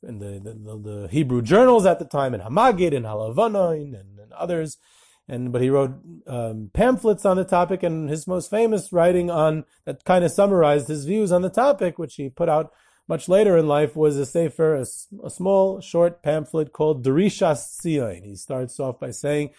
in 0.05 0.19
the, 0.19 0.41
the, 0.41 0.91
the, 0.91 1.09
Hebrew 1.09 1.43
journals 1.43 1.87
at 1.87 2.01
the 2.01 2.05
time, 2.05 2.35
in 2.35 2.41
Hamagid, 2.41 2.93
in 2.93 3.05
Halavonon, 3.05 3.95
and, 4.01 4.19
and 4.19 4.33
others. 4.33 4.79
And 5.29 5.53
but 5.53 5.63
he 5.63 5.71
wrote 5.71 5.93
um, 6.27 6.71
pamphlets 6.75 7.25
on 7.25 7.37
the 7.37 7.45
topic, 7.45 7.85
and 7.85 8.11
his 8.11 8.27
most 8.27 8.51
famous 8.51 8.93
writing 8.93 9.31
on 9.31 9.65
that 9.85 10.05
kind 10.05 10.25
of 10.25 10.33
summarized 10.33 10.89
his 10.89 11.05
views 11.05 11.31
on 11.31 11.43
the 11.43 11.51
topic, 11.51 11.99
which 11.99 12.17
he 12.17 12.29
put 12.29 12.49
out 12.49 12.73
much 13.09 13.29
later 13.29 13.57
in 13.57 13.67
life, 13.67 13.97
was 13.97 14.17
a 14.17 14.27
sefer, 14.27 14.75
a, 14.75 14.87
a 15.25 15.31
small, 15.31 15.81
short 15.81 16.23
pamphlet 16.23 16.73
called 16.73 17.05
Derishas 17.05 17.81
Zion. 17.81 18.23
He 18.23 18.37
starts 18.37 18.79
off 18.81 19.01
by 19.01 19.11
saying 19.11 19.51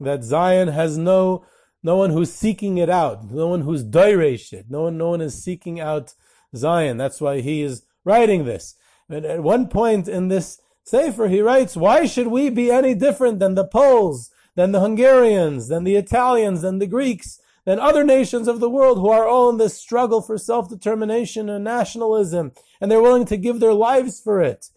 that 0.00 0.24
Zion 0.24 0.68
has 0.68 0.98
no 0.98 1.44
no 1.82 1.96
one 1.96 2.10
who's 2.10 2.32
seeking 2.32 2.78
it 2.78 2.90
out, 2.90 3.30
no 3.30 3.46
one 3.46 3.60
who's 3.60 3.84
dairesh 3.84 4.52
it, 4.52 4.66
no 4.68 4.82
one, 4.82 4.98
no 4.98 5.10
one 5.10 5.20
is 5.20 5.42
seeking 5.42 5.78
out 5.78 6.14
Zion. 6.56 6.96
That's 6.96 7.20
why 7.20 7.40
he 7.40 7.62
is 7.62 7.84
writing 8.04 8.44
this. 8.44 8.74
And 9.08 9.24
at 9.24 9.42
one 9.42 9.68
point 9.68 10.08
in 10.08 10.28
this 10.28 10.60
Sefer, 10.82 11.28
he 11.28 11.40
writes, 11.40 11.76
why 11.76 12.06
should 12.06 12.28
we 12.28 12.48
be 12.48 12.70
any 12.70 12.94
different 12.94 13.38
than 13.38 13.54
the 13.54 13.66
Poles, 13.66 14.30
than 14.54 14.72
the 14.72 14.80
Hungarians, 14.80 15.68
than 15.68 15.84
the 15.84 15.96
Italians, 15.96 16.62
than 16.62 16.78
the 16.78 16.86
Greeks, 16.86 17.38
than 17.68 17.78
other 17.78 18.02
nations 18.02 18.48
of 18.48 18.60
the 18.60 18.70
world 18.70 18.96
who 18.96 19.10
are 19.10 19.28
all 19.28 19.50
in 19.50 19.58
this 19.58 19.76
struggle 19.76 20.22
for 20.22 20.38
self-determination 20.38 21.50
and 21.50 21.62
nationalism, 21.62 22.50
and 22.80 22.90
they're 22.90 23.02
willing 23.02 23.26
to 23.26 23.36
give 23.36 23.60
their 23.60 23.74
lives 23.74 24.18
for 24.18 24.40
it. 24.40 24.70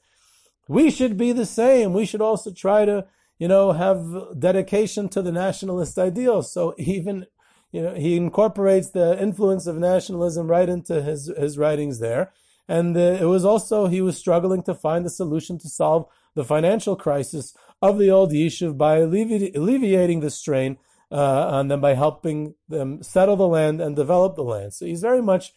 We 0.68 0.92
should 0.92 1.16
be 1.16 1.32
the 1.32 1.46
same. 1.46 1.94
We 1.94 2.06
should 2.06 2.20
also 2.20 2.52
try 2.52 2.84
to, 2.84 3.06
you 3.40 3.48
know, 3.48 3.72
have 3.72 4.38
dedication 4.38 5.08
to 5.08 5.22
the 5.22 5.32
nationalist 5.32 5.98
ideal. 5.98 6.44
So 6.44 6.76
even, 6.78 7.28
you 7.72 7.82
know, 7.82 7.94
he 7.96 8.18
incorporates 8.18 8.90
the 8.90 9.18
influence 9.18 9.68
of 9.68 9.78
nationalism 9.78 10.48
right 10.48 10.68
into 10.68 11.02
his, 11.02 11.32
his 11.38 11.58
writings 11.58 12.00
there. 12.00 12.34
And 12.68 12.98
it 12.98 13.26
was 13.26 13.46
also, 13.46 13.88
he 13.88 14.02
was 14.02 14.18
struggling 14.18 14.64
to 14.64 14.76
find 14.76 15.06
a 15.06 15.10
solution 15.10 15.58
to 15.60 15.70
solve 15.70 16.08
the 16.36 16.44
financial 16.44 16.98
crisis 16.98 17.56
of 17.82 17.98
the 17.98 18.12
old 18.12 18.34
yishuv 18.34 18.78
by 18.78 19.00
allevi- 19.00 19.56
alleviating 19.56 20.20
the 20.20 20.30
strain 20.30 20.78
uh, 21.12 21.48
on 21.52 21.68
them 21.68 21.82
by 21.82 21.94
helping 21.94 22.56
them 22.70 23.04
settle 23.04 23.36
the 23.36 23.48
land 23.48 23.82
and 23.82 23.96
develop 23.96 24.36
the 24.36 24.44
land. 24.44 24.74
So 24.74 24.86
he's 24.86 25.02
very 25.02 25.22
much 25.22 25.54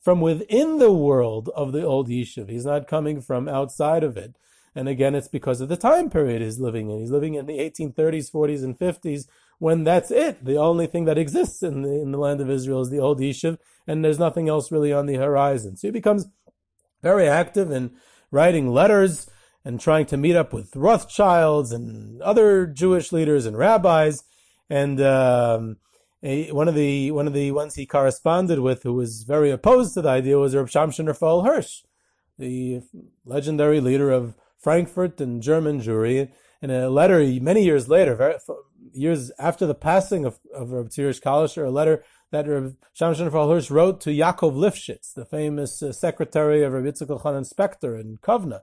from 0.00 0.20
within 0.20 0.78
the 0.78 0.92
world 0.92 1.48
of 1.54 1.72
the 1.72 1.84
old 1.84 2.08
yishuv. 2.08 2.48
He's 2.48 2.66
not 2.66 2.88
coming 2.88 3.20
from 3.20 3.48
outside 3.48 4.04
of 4.04 4.16
it. 4.16 4.36
And 4.74 4.88
again, 4.88 5.14
it's 5.14 5.28
because 5.28 5.60
of 5.60 5.68
the 5.68 5.76
time 5.76 6.08
period 6.08 6.40
he's 6.40 6.58
living 6.58 6.90
in. 6.90 7.00
He's 7.00 7.10
living 7.10 7.34
in 7.34 7.46
the 7.46 7.58
1830s, 7.58 8.30
40s, 8.30 8.64
and 8.64 8.78
50s 8.78 9.26
when 9.58 9.84
that's 9.84 10.10
it. 10.10 10.44
The 10.44 10.56
only 10.56 10.86
thing 10.86 11.04
that 11.04 11.18
exists 11.18 11.62
in 11.62 11.82
the, 11.82 12.00
in 12.00 12.10
the 12.10 12.18
land 12.18 12.40
of 12.40 12.50
Israel 12.50 12.80
is 12.80 12.90
the 12.90 12.98
old 12.98 13.20
yishuv, 13.20 13.58
and 13.86 14.04
there's 14.04 14.18
nothing 14.18 14.48
else 14.48 14.72
really 14.72 14.92
on 14.92 15.06
the 15.06 15.16
horizon. 15.16 15.76
So 15.76 15.88
he 15.88 15.92
becomes 15.92 16.26
very 17.02 17.28
active 17.28 17.70
in 17.70 17.92
writing 18.30 18.68
letters 18.68 19.28
and 19.64 19.78
trying 19.78 20.06
to 20.06 20.16
meet 20.16 20.36
up 20.36 20.52
with 20.52 20.74
Rothschilds 20.74 21.70
and 21.70 22.20
other 22.22 22.66
Jewish 22.66 23.12
leaders 23.12 23.46
and 23.46 23.56
rabbis. 23.56 24.24
And 24.70 25.00
um, 25.00 25.76
one 26.22 26.68
of 26.68 26.74
the 26.74 27.10
one 27.10 27.26
of 27.26 27.34
the 27.34 27.50
ones 27.52 27.74
he 27.74 27.86
corresponded 27.86 28.60
with, 28.60 28.82
who 28.82 28.94
was 28.94 29.24
very 29.24 29.50
opposed 29.50 29.94
to 29.94 30.02
the 30.02 30.08
idea, 30.08 30.38
was 30.38 30.54
Reb 30.54 30.68
Shamshon 30.68 31.06
Raphael 31.06 31.42
Hirsch, 31.42 31.82
the 32.38 32.82
legendary 33.24 33.80
leader 33.80 34.10
of 34.10 34.34
Frankfurt 34.58 35.20
and 35.20 35.42
German 35.42 35.80
Jewry. 35.80 36.30
In 36.60 36.70
a 36.70 36.88
letter 36.88 37.18
many 37.40 37.64
years 37.64 37.88
later, 37.88 38.14
very, 38.14 38.36
years 38.92 39.32
after 39.38 39.66
the 39.66 39.74
passing 39.74 40.24
of, 40.24 40.38
of 40.54 40.70
Reb 40.70 40.90
Tzirish 40.90 41.20
Kalisher, 41.20 41.66
a 41.66 41.70
letter 41.70 42.04
that 42.30 42.46
Reb 42.46 42.76
Shamshon 42.98 43.32
Hirsch 43.32 43.70
wrote 43.70 44.00
to 44.02 44.10
Yaakov 44.10 44.54
Lifshitz, 44.54 45.12
the 45.12 45.24
famous 45.24 45.82
uh, 45.82 45.92
secretary 45.92 46.62
of 46.62 46.72
Reb 46.72 46.84
Yitzchak 46.84 47.08
Elchanan 47.08 47.52
Spektor 47.52 48.00
in 48.00 48.18
Kovna. 48.18 48.60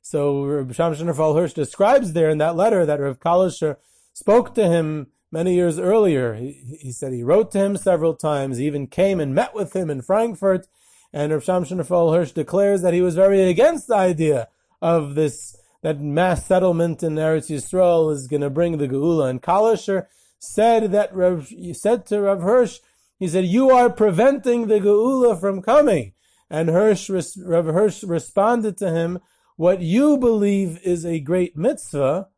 So 0.00 0.44
Reb 0.44 0.72
Shamshon 0.72 1.14
Hirsch 1.34 1.52
describes 1.52 2.12
there 2.12 2.30
in 2.30 2.38
that 2.38 2.56
letter 2.56 2.86
that 2.86 3.00
Reb 3.00 3.20
Kalisher 3.20 3.76
spoke 4.14 4.54
to 4.54 4.66
him 4.66 5.08
many 5.30 5.54
years 5.54 5.78
earlier. 5.78 6.34
He, 6.34 6.78
he, 6.80 6.92
said 6.92 7.12
he 7.12 7.22
wrote 7.22 7.50
to 7.52 7.58
him 7.58 7.76
several 7.76 8.14
times, 8.14 8.58
he 8.58 8.66
even 8.66 8.86
came 8.86 9.20
and 9.20 9.34
met 9.34 9.54
with 9.54 9.74
him 9.74 9.90
in 9.90 10.02
Frankfurt, 10.02 10.66
and 11.12 11.32
Reb 11.32 11.42
Shamshon 11.42 11.86
Hirsch 11.86 12.32
declares 12.32 12.82
that 12.82 12.94
he 12.94 13.02
was 13.02 13.14
very 13.14 13.42
against 13.48 13.88
the 13.88 13.96
idea 13.96 14.48
of 14.80 15.14
this 15.14 15.56
that 15.82 16.00
mass 16.00 16.44
settlement 16.44 17.02
in 17.02 17.14
Eretz 17.14 17.48
Yisrael 17.48 18.12
is 18.12 18.26
going 18.26 18.40
to 18.40 18.50
bring 18.50 18.78
the 18.78 18.88
Geula. 18.88 19.30
And 19.30 19.40
Kalisher 19.40 20.06
said 20.38 20.90
that 20.90 21.14
Rav, 21.14 21.52
said 21.72 22.04
to 22.06 22.20
Rav 22.20 22.42
Hirsch 22.42 22.80
he 23.18 23.26
said, 23.26 23.46
you 23.46 23.70
are 23.70 23.90
preventing 23.90 24.68
the 24.68 24.78
Geula 24.78 25.38
from 25.38 25.60
coming. 25.60 26.12
And 26.48 26.68
Hirsch, 26.68 27.10
Rav 27.10 27.66
Hirsch 27.66 28.04
responded 28.04 28.78
to 28.78 28.90
him, 28.90 29.18
what 29.56 29.80
you 29.80 30.16
believe 30.16 30.78
is 30.84 31.04
a 31.04 31.18
great 31.18 31.56
mitzvah, 31.56 32.28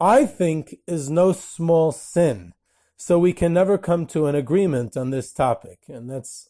I 0.00 0.26
think 0.26 0.76
is 0.86 1.08
no 1.08 1.32
small 1.32 1.92
sin. 1.92 2.52
So 2.96 3.18
we 3.18 3.32
can 3.32 3.52
never 3.52 3.76
come 3.76 4.06
to 4.06 4.26
an 4.26 4.34
agreement 4.34 4.96
on 4.96 5.10
this 5.10 5.32
topic. 5.32 5.80
And 5.88 6.08
that's, 6.10 6.48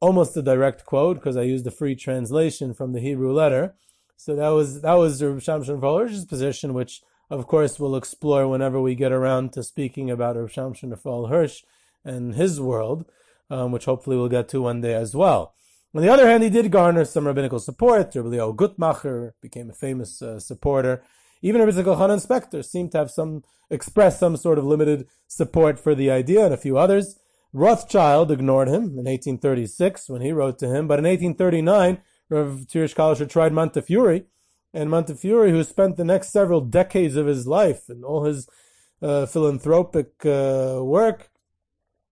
almost 0.00 0.36
a 0.36 0.42
direct 0.42 0.84
quote 0.84 1.16
because 1.16 1.36
I 1.36 1.42
used 1.42 1.66
a 1.66 1.70
free 1.70 1.94
translation 1.94 2.74
from 2.74 2.92
the 2.92 3.00
Hebrew 3.00 3.32
letter. 3.32 3.74
So 4.16 4.34
that 4.34 4.48
was 4.48 4.80
that 4.82 4.94
was 4.94 5.22
Rav 5.22 5.36
Shamshon 5.36 5.80
Raphael 5.80 6.26
position, 6.26 6.74
which 6.74 7.02
of 7.30 7.46
course 7.46 7.78
we'll 7.78 7.96
explore 7.96 8.48
whenever 8.48 8.80
we 8.80 8.94
get 8.94 9.12
around 9.12 9.52
to 9.52 9.62
speaking 9.62 10.10
about 10.10 10.36
Rav 10.36 10.50
Shamshon 10.50 10.90
Raphael 10.90 11.26
Hirsch 11.26 11.62
and 12.04 12.34
his 12.34 12.60
world, 12.60 13.04
um, 13.50 13.70
which 13.70 13.84
hopefully 13.84 14.16
we'll 14.16 14.28
get 14.28 14.48
to 14.48 14.62
one 14.62 14.80
day 14.80 14.94
as 14.94 15.14
well. 15.14 15.54
On 15.94 16.02
the 16.02 16.12
other 16.12 16.26
hand, 16.26 16.42
he 16.42 16.50
did 16.50 16.70
garner 16.70 17.04
some 17.04 17.26
rabbinical 17.26 17.58
support. 17.58 18.14
Rabbi 18.14 18.28
Leo 18.28 18.52
Gutmacher 18.52 19.32
became 19.40 19.70
a 19.70 19.74
famous 19.74 20.20
uh, 20.20 20.38
supporter. 20.38 21.02
Even 21.42 21.60
Rabbi 21.60 21.72
Elchanan 21.72 22.24
Spektor 22.24 22.64
seemed 22.64 22.92
to 22.92 22.98
have 22.98 23.10
some 23.10 23.44
express 23.70 24.18
some 24.18 24.36
sort 24.36 24.58
of 24.58 24.64
limited 24.64 25.06
support 25.26 25.78
for 25.78 25.94
the 25.94 26.10
idea, 26.10 26.44
and 26.44 26.54
a 26.54 26.58
few 26.58 26.78
others. 26.78 27.18
Rothschild 27.52 28.30
ignored 28.30 28.68
him 28.68 28.84
in 28.98 29.06
1836 29.06 30.08
when 30.08 30.20
he 30.20 30.32
wrote 30.32 30.58
to 30.58 30.66
him, 30.66 30.86
but 30.86 30.98
in 30.98 31.04
1839, 31.04 32.00
Rav 32.28 32.66
Tirish 32.66 32.94
Kalisher 32.94 33.28
tried 33.28 33.52
Montefiore, 33.52 34.24
and 34.74 34.90
Montefiore, 34.90 35.50
who 35.50 35.64
spent 35.64 35.96
the 35.96 36.04
next 36.04 36.30
several 36.30 36.60
decades 36.60 37.16
of 37.16 37.26
his 37.26 37.46
life 37.46 37.88
and 37.88 38.04
all 38.04 38.24
his 38.24 38.48
uh, 39.00 39.26
philanthropic 39.26 40.26
uh, 40.26 40.80
work 40.82 41.30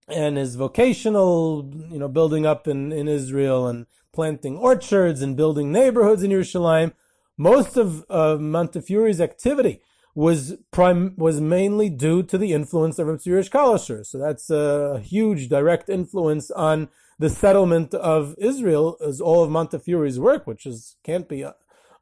and 0.08 0.36
his 0.36 0.54
vocational, 0.54 1.70
you 1.90 1.98
know, 1.98 2.08
building 2.08 2.46
up 2.46 2.66
in, 2.66 2.92
in 2.92 3.08
Israel 3.08 3.66
and 3.66 3.86
planting 4.12 4.56
orchards 4.56 5.20
and 5.20 5.36
building 5.36 5.70
neighborhoods 5.70 6.22
in 6.22 6.30
Yerushalayim, 6.30 6.92
most 7.36 7.76
of 7.76 8.04
uh, 8.08 8.36
Montefiore's 8.38 9.20
activity 9.20 9.80
was 10.14 10.56
prime 10.70 11.14
was 11.16 11.40
mainly 11.40 11.90
due 11.90 12.22
to 12.22 12.38
the 12.38 12.52
influence 12.52 12.98
of 12.98 13.06
Tzirish 13.06 13.50
Kalisher. 13.50 14.04
So 14.04 14.18
that's 14.18 14.48
a 14.48 14.98
huge 15.00 15.48
direct 15.48 15.90
influence 15.90 16.50
on 16.50 16.88
the 17.18 17.28
settlement 17.28 17.92
of 17.94 18.34
Israel 18.38 18.96
as 19.06 19.20
all 19.20 19.42
of 19.44 19.50
Montefiore's 19.50 20.18
work, 20.18 20.46
which 20.46 20.64
is 20.64 20.96
can't 21.04 21.28
be 21.28 21.44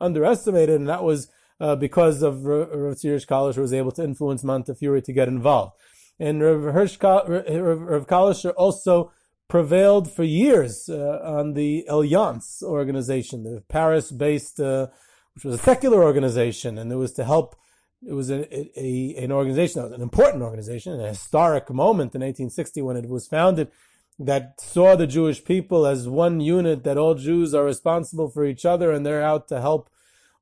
underestimated, 0.01 0.77
and 0.77 0.89
that 0.89 1.03
was 1.03 1.29
uh, 1.61 1.77
because 1.77 2.23
of 2.23 2.45
Rav 2.45 2.69
Tzirish 2.97 3.27
Kalisher 3.27 3.59
was 3.59 3.73
able 3.73 3.93
to 3.93 4.05
influence 4.05 4.45
Montefiore 4.45 5.01
to 5.01 5.13
get 5.13 5.29
involved. 5.29 5.73
And 6.19 6.43
Rav 6.43 6.87
Kalisher 8.07 8.53
also 8.57 9.13
prevailed 9.49 10.11
for 10.11 10.25
years 10.25 10.89
uh, 10.89 11.21
on 11.23 11.55
the 11.55 11.85
Alliance 11.89 12.63
organization, 12.63 13.45
the 13.45 13.63
Paris-based, 13.69 14.61
uh, 14.61 14.89
which 15.35 15.45
was 15.45 15.55
a 15.57 15.63
secular 15.63 16.03
organization, 16.03 16.79
and 16.79 16.91
it 16.93 16.97
was 16.97 17.13
to 17.13 17.25
help 17.25 17.57
it 18.07 18.13
was 18.13 18.31
a, 18.31 18.45
a, 18.79 19.15
an 19.17 19.33
organization 19.33 19.83
an 19.83 20.03
important 20.03 20.43
organization, 20.43 21.01
a 21.01 21.09
historic 21.09 21.71
moment 21.71 22.15
in 22.15 22.21
1860 22.21 22.83
when 22.83 22.97
it 22.97 23.09
was 23.09 23.27
founded 23.27 23.71
that 24.19 24.61
saw 24.61 24.95
the 24.95 25.07
Jewish 25.07 25.45
people 25.45 25.87
as 25.87 26.09
one 26.09 26.41
unit, 26.41 26.85
that 26.85 26.99
all 26.99 27.15
Jews 27.15 27.55
are 27.55 27.65
responsible 27.65 28.29
for 28.29 28.45
each 28.45 28.65
other 28.65 28.93
and 28.93 29.05
they're 29.05 29.23
out 29.23 29.49
to 29.49 29.61
help 29.61 29.91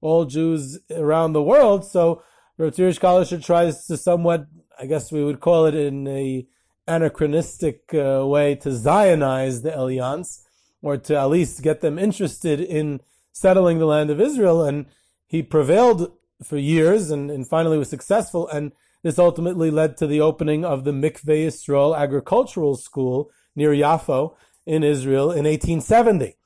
all 0.00 0.24
Jews 0.24 0.78
around 0.90 1.32
the 1.32 1.42
world. 1.42 1.84
So 1.84 2.22
Rav 2.58 2.72
Tirish 2.72 3.00
Kalisher 3.00 3.42
tries 3.42 3.86
to 3.86 3.96
somewhat, 3.96 4.46
I 4.78 4.86
guess 4.86 5.10
we 5.10 5.24
would 5.24 5.40
call 5.40 5.64
it 5.66 5.74
in 5.74 6.06
a 6.06 6.46
anachronistic 6.86 7.94
uh, 7.94 8.26
way, 8.26 8.56
to 8.56 8.70
Zionize 8.70 9.62
the 9.62 9.78
Alliance, 9.78 10.44
or 10.82 10.96
to 10.96 11.16
at 11.16 11.30
least 11.30 11.62
get 11.62 11.80
them 11.80 11.98
interested 11.98 12.60
in 12.60 13.00
settling 13.32 13.78
the 13.78 13.86
land 13.86 14.10
of 14.10 14.20
Israel. 14.20 14.62
And 14.62 14.86
he 15.26 15.42
prevailed 15.42 16.12
for 16.42 16.56
years 16.56 17.10
and, 17.10 17.30
and 17.30 17.48
finally 17.48 17.78
was 17.78 17.88
successful. 17.88 18.48
And 18.48 18.72
this 19.02 19.18
ultimately 19.18 19.70
led 19.70 19.96
to 19.96 20.06
the 20.06 20.20
opening 20.20 20.64
of 20.64 20.84
the 20.84 20.92
Mikveh 20.92 21.46
Yisrael 21.46 21.96
Agricultural 21.96 22.76
School 22.76 23.30
near 23.56 23.70
Yafo 23.70 24.34
in 24.66 24.84
Israel 24.84 25.30
in 25.30 25.44
1870. 25.44 26.36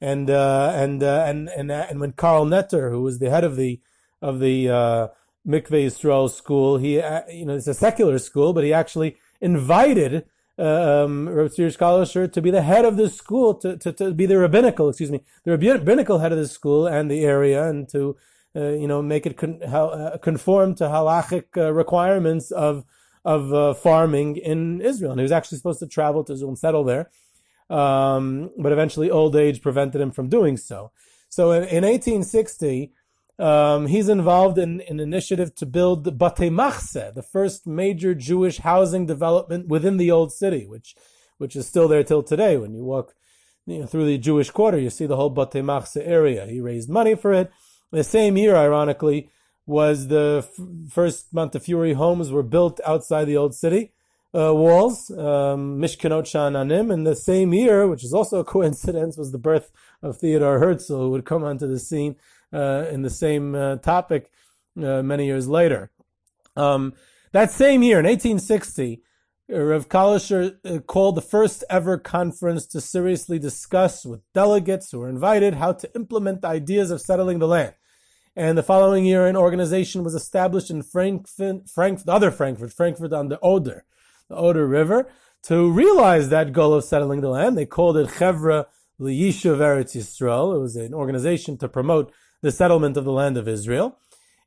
And, 0.00 0.30
uh, 0.30 0.72
and, 0.74 1.02
uh, 1.02 1.24
and, 1.26 1.48
and, 1.48 1.70
uh, 1.70 1.86
and 1.88 2.00
when 2.00 2.12
Karl 2.12 2.46
Netter, 2.46 2.90
who 2.90 3.02
was 3.02 3.18
the 3.18 3.30
head 3.30 3.44
of 3.44 3.56
the, 3.56 3.80
of 4.20 4.40
the, 4.40 4.68
uh, 4.68 5.08
Mikveh 5.46 5.86
Yisrael 5.86 6.30
school, 6.30 6.76
he, 6.78 7.00
uh, 7.00 7.22
you 7.30 7.46
know, 7.46 7.54
it's 7.54 7.68
a 7.68 7.74
secular 7.74 8.18
school, 8.18 8.52
but 8.52 8.64
he 8.64 8.72
actually 8.72 9.16
invited, 9.40 10.26
uh, 10.58 11.04
um, 11.04 11.28
Tzirish 11.28 12.32
to 12.32 12.42
be 12.42 12.50
the 12.50 12.62
head 12.62 12.84
of 12.84 12.96
the 12.96 13.08
school, 13.08 13.54
to, 13.54 13.76
to, 13.76 13.92
to 13.92 14.14
be 14.14 14.26
the 14.26 14.38
rabbinical, 14.38 14.88
excuse 14.88 15.10
me, 15.10 15.22
the 15.44 15.50
rabbinical 15.52 16.18
head 16.18 16.32
of 16.32 16.38
the 16.38 16.48
school 16.48 16.86
and 16.86 17.10
the 17.10 17.24
area, 17.24 17.68
and 17.68 17.88
to 17.90 18.16
uh, 18.56 18.70
you 18.70 18.88
know, 18.88 19.02
make 19.02 19.26
it 19.26 19.36
con- 19.36 19.62
uh, 19.62 20.16
conform 20.22 20.74
to 20.74 20.84
halachic 20.84 21.44
uh, 21.58 21.72
requirements 21.72 22.50
of 22.50 22.84
of 23.22 23.76
farming 23.78 24.36
in 24.36 24.80
Israel. 24.80 25.10
And 25.10 25.20
he 25.20 25.24
was 25.24 25.32
actually 25.32 25.58
supposed 25.58 25.80
to 25.80 25.86
travel 25.86 26.22
to 26.24 26.32
Israel 26.32 26.50
and 26.50 26.58
settle 26.58 26.84
there, 26.84 27.10
um, 27.68 28.50
but 28.56 28.72
eventually 28.72 29.10
old 29.10 29.34
age 29.34 29.60
prevented 29.60 30.00
him 30.00 30.12
from 30.12 30.28
doing 30.28 30.56
so. 30.56 30.92
So 31.28 31.50
in, 31.50 31.64
in 31.64 31.84
1860, 31.84 32.92
um, 33.38 33.86
he's 33.86 34.08
involved 34.08 34.58
in, 34.58 34.80
in, 34.80 34.98
an 34.98 35.00
initiative 35.00 35.54
to 35.56 35.66
build 35.66 36.04
the 36.04 36.12
Batei 36.12 36.50
Machse, 36.50 37.12
the 37.14 37.22
first 37.22 37.66
major 37.66 38.14
Jewish 38.14 38.58
housing 38.58 39.06
development 39.06 39.68
within 39.68 39.98
the 39.98 40.10
old 40.10 40.32
city, 40.32 40.66
which 40.66 40.94
which 41.38 41.54
is 41.54 41.66
still 41.66 41.86
there 41.86 42.02
till 42.02 42.22
today. 42.22 42.56
When 42.56 42.72
you 42.72 42.82
walk 42.82 43.14
you 43.66 43.80
know, 43.80 43.86
through 43.86 44.06
the 44.06 44.16
Jewish 44.16 44.50
quarter, 44.50 44.78
you 44.78 44.88
see 44.88 45.06
the 45.06 45.16
whole 45.16 45.34
Batei 45.34 45.62
Machse 45.62 45.96
area. 45.96 46.46
He 46.46 46.60
raised 46.60 46.88
money 46.88 47.14
for 47.14 47.32
it. 47.34 47.50
The 47.92 48.04
same 48.04 48.38
year, 48.38 48.56
ironically, 48.56 49.30
was 49.66 50.08
the 50.08 50.46
f- 50.48 50.66
first 50.90 51.34
Montefiore 51.34 51.94
homes 51.94 52.30
were 52.30 52.42
built 52.42 52.80
outside 52.86 53.26
the 53.26 53.36
old 53.36 53.54
city 53.54 53.92
uh, 54.36 54.54
walls, 54.54 55.10
um, 55.10 55.78
Mishkanot 55.80 56.24
Sha'ananim. 56.24 56.92
And 56.92 57.06
the 57.06 57.16
same 57.16 57.54
year, 57.54 57.86
which 57.86 58.04
is 58.04 58.12
also 58.12 58.40
a 58.40 58.44
coincidence, 58.56 59.16
was 59.16 59.32
the 59.32 59.38
birth 59.38 59.70
of 60.02 60.18
Theodore 60.18 60.58
Herzl, 60.58 60.98
who 60.98 61.10
would 61.10 61.24
come 61.24 61.44
onto 61.44 61.66
the 61.66 61.78
scene 61.78 62.16
in 62.52 63.02
the 63.02 63.10
same 63.10 63.54
uh, 63.54 63.76
topic 63.76 64.30
uh, 64.76 65.02
many 65.02 65.26
years 65.26 65.48
later. 65.48 65.90
Um, 66.56 66.94
that 67.32 67.50
same 67.50 67.82
year, 67.82 67.98
in 67.98 68.06
1860, 68.06 69.02
Rav 69.48 69.88
Kalisher 69.88 70.56
uh, 70.64 70.80
called 70.80 71.14
the 71.14 71.22
first 71.22 71.62
ever 71.70 71.98
conference 71.98 72.66
to 72.66 72.80
seriously 72.80 73.38
discuss 73.38 74.04
with 74.04 74.20
delegates 74.32 74.90
who 74.90 75.00
were 75.00 75.08
invited 75.08 75.54
how 75.54 75.72
to 75.72 75.94
implement 75.94 76.40
the 76.40 76.48
ideas 76.48 76.90
of 76.90 77.00
settling 77.00 77.38
the 77.38 77.46
land. 77.46 77.74
And 78.34 78.58
the 78.58 78.62
following 78.62 79.06
year, 79.06 79.26
an 79.26 79.36
organization 79.36 80.04
was 80.04 80.14
established 80.14 80.70
in 80.70 80.82
Frankfurt, 80.82 81.70
Frankfurt, 81.70 82.08
other 82.08 82.30
Frankfurt, 82.30 82.72
Frankfurt 82.72 83.12
on 83.12 83.28
the 83.28 83.38
Oder, 83.40 83.84
the 84.28 84.36
Oder 84.36 84.66
River, 84.66 85.08
to 85.44 85.70
realize 85.70 86.28
that 86.28 86.52
goal 86.52 86.74
of 86.74 86.84
settling 86.84 87.20
the 87.20 87.30
land. 87.30 87.56
They 87.56 87.66
called 87.66 87.96
it 87.96 88.08
Chevra 88.08 88.66
Liyishuv 89.00 89.58
Eretz 89.58 89.96
Yisrael. 89.96 90.56
It 90.56 90.58
was 90.58 90.76
an 90.76 90.92
organization 90.92 91.56
to 91.58 91.68
promote 91.68 92.12
the 92.46 92.52
settlement 92.52 92.96
of 92.96 93.04
the 93.04 93.12
land 93.20 93.36
of 93.36 93.46
Israel 93.48 93.98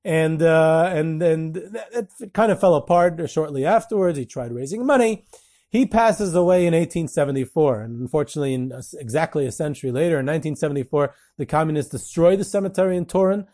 and 0.04 0.42
uh, 0.42 0.90
and 0.94 1.22
and 1.22 1.58
it 1.94 2.34
kind 2.34 2.52
of 2.52 2.60
fell 2.60 2.76
apart 2.76 3.30
shortly 3.30 3.66
afterwards. 3.66 4.18
He 4.18 4.26
tried 4.26 4.52
raising 4.52 4.86
money. 4.86 5.26
He 5.72 5.86
passes 5.86 6.34
away 6.34 6.66
in 6.66 6.74
1874, 6.74 7.82
and 7.82 8.02
unfortunately, 8.02 8.56
in 8.56 8.74
exactly 8.98 9.46
a 9.46 9.52
century 9.52 9.92
later, 9.92 10.20
in 10.20 10.26
1974, 10.26 11.14
the 11.38 11.46
communists 11.46 11.92
destroyed 11.92 12.40
the 12.40 12.44
cemetery 12.44 12.98
in 12.98 13.06
Torun, 13.06 13.46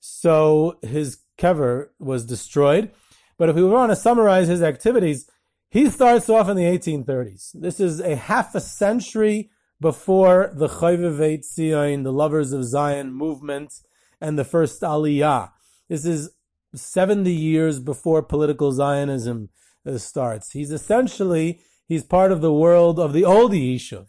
so 0.00 0.78
his 0.82 1.18
kever 1.38 1.90
was 2.00 2.26
destroyed. 2.26 2.90
But 3.38 3.50
if 3.50 3.56
we 3.56 3.62
want 3.62 3.92
to 3.92 3.96
summarize 3.96 4.48
his 4.48 4.62
activities, 4.62 5.30
he 5.70 5.88
starts 5.90 6.28
off 6.28 6.48
in 6.48 6.56
the 6.56 6.64
1830s. 6.64 7.52
This 7.54 7.78
is 7.78 8.00
a 8.00 8.16
half 8.16 8.52
a 8.56 8.60
century 8.60 9.50
before 9.80 10.52
the 10.52 10.68
Chovevei 10.68 11.44
Zion, 11.44 12.02
the 12.02 12.12
Lovers 12.12 12.52
of 12.52 12.64
Zion 12.64 13.12
movement, 13.12 13.74
and 14.20 14.38
the 14.38 14.44
first 14.44 14.82
Aliyah. 14.82 15.50
This 15.88 16.04
is 16.04 16.30
70 16.74 17.32
years 17.32 17.80
before 17.80 18.22
political 18.22 18.72
Zionism 18.72 19.48
uh, 19.86 19.98
starts. 19.98 20.52
He's 20.52 20.70
essentially, 20.70 21.60
he's 21.86 22.04
part 22.04 22.32
of 22.32 22.40
the 22.40 22.52
world 22.52 22.98
of 22.98 23.12
the 23.12 23.24
old 23.24 23.52
Yishuv 23.52 24.06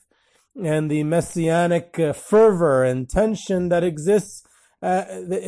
and 0.62 0.91
the 0.91 1.04
messianic 1.04 1.97
uh, 2.00 2.13
fervor 2.13 2.84
and 2.84 3.10
tension 3.10 3.69
that 3.69 3.84
exists, 3.84 4.43
uh, 4.82 5.06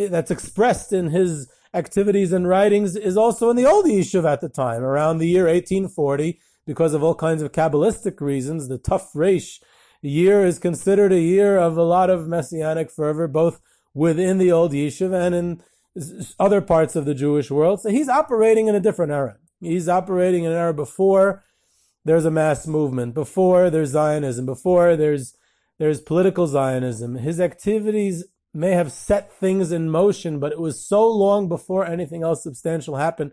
that's 0.10 0.32
expressed 0.32 0.94
in 0.94 1.10
his 1.10 1.52
activities 1.74 2.32
and 2.32 2.48
writings 2.48 2.96
is 2.96 3.18
also 3.18 3.50
in 3.50 3.56
the 3.56 3.66
old 3.66 3.86
Yishuv 3.86 4.26
at 4.32 4.42
the 4.42 4.50
time, 4.50 4.84
around 4.84 5.18
the 5.18 5.28
year 5.28 5.46
1840, 5.46 6.40
because 6.66 6.94
of 6.94 7.04
all 7.04 7.16
kinds 7.16 7.42
of 7.42 7.52
Kabbalistic 7.52 8.22
reasons. 8.22 8.68
The 8.68 8.80
Taf 8.80 9.14
Reish 9.16 9.60
year 10.02 10.46
is 10.46 10.60
considered 10.60 11.12
a 11.12 11.20
year 11.20 11.58
of 11.58 11.78
a 11.78 11.84
lot 11.84 12.10
of 12.10 12.28
messianic 12.28 12.92
fervor, 12.92 13.28
both 13.28 13.60
within 13.94 14.38
the 14.38 14.52
old 14.52 14.72
Yishuv 14.72 15.14
and 15.14 15.36
in 15.36 15.64
other 16.40 16.62
parts 16.62 16.96
of 16.96 17.06
the 17.06 17.14
Jewish 17.14 17.52
world. 17.52 17.82
So 17.82 17.90
he's 17.90 18.10
operating 18.10 18.68
in 18.68 18.76
a 18.76 18.80
different 18.80 19.12
era. 19.12 19.38
He's 19.60 19.88
operating 19.88 20.44
in 20.44 20.52
an 20.52 20.58
era 20.58 20.74
before 20.74 21.44
there's 22.06 22.26
a 22.26 22.32
mass 22.32 22.68
movement, 22.68 23.14
before 23.14 23.70
there's 23.70 23.92
Zionism, 23.92 24.46
before 24.46 24.96
there's 24.96 25.36
there's 25.80 26.02
political 26.02 26.48
Zionism. 26.48 27.16
His 27.16 27.40
activities 27.40 28.26
may 28.54 28.72
have 28.72 28.92
set 28.92 29.34
things 29.34 29.72
in 29.72 29.90
motion, 29.90 30.40
but 30.40 30.52
it 30.52 30.60
was 30.60 30.88
so 30.88 31.08
long 31.08 31.48
before 31.48 31.86
anything 31.86 32.24
else 32.24 32.44
substantial 32.44 32.98
happened 32.98 33.32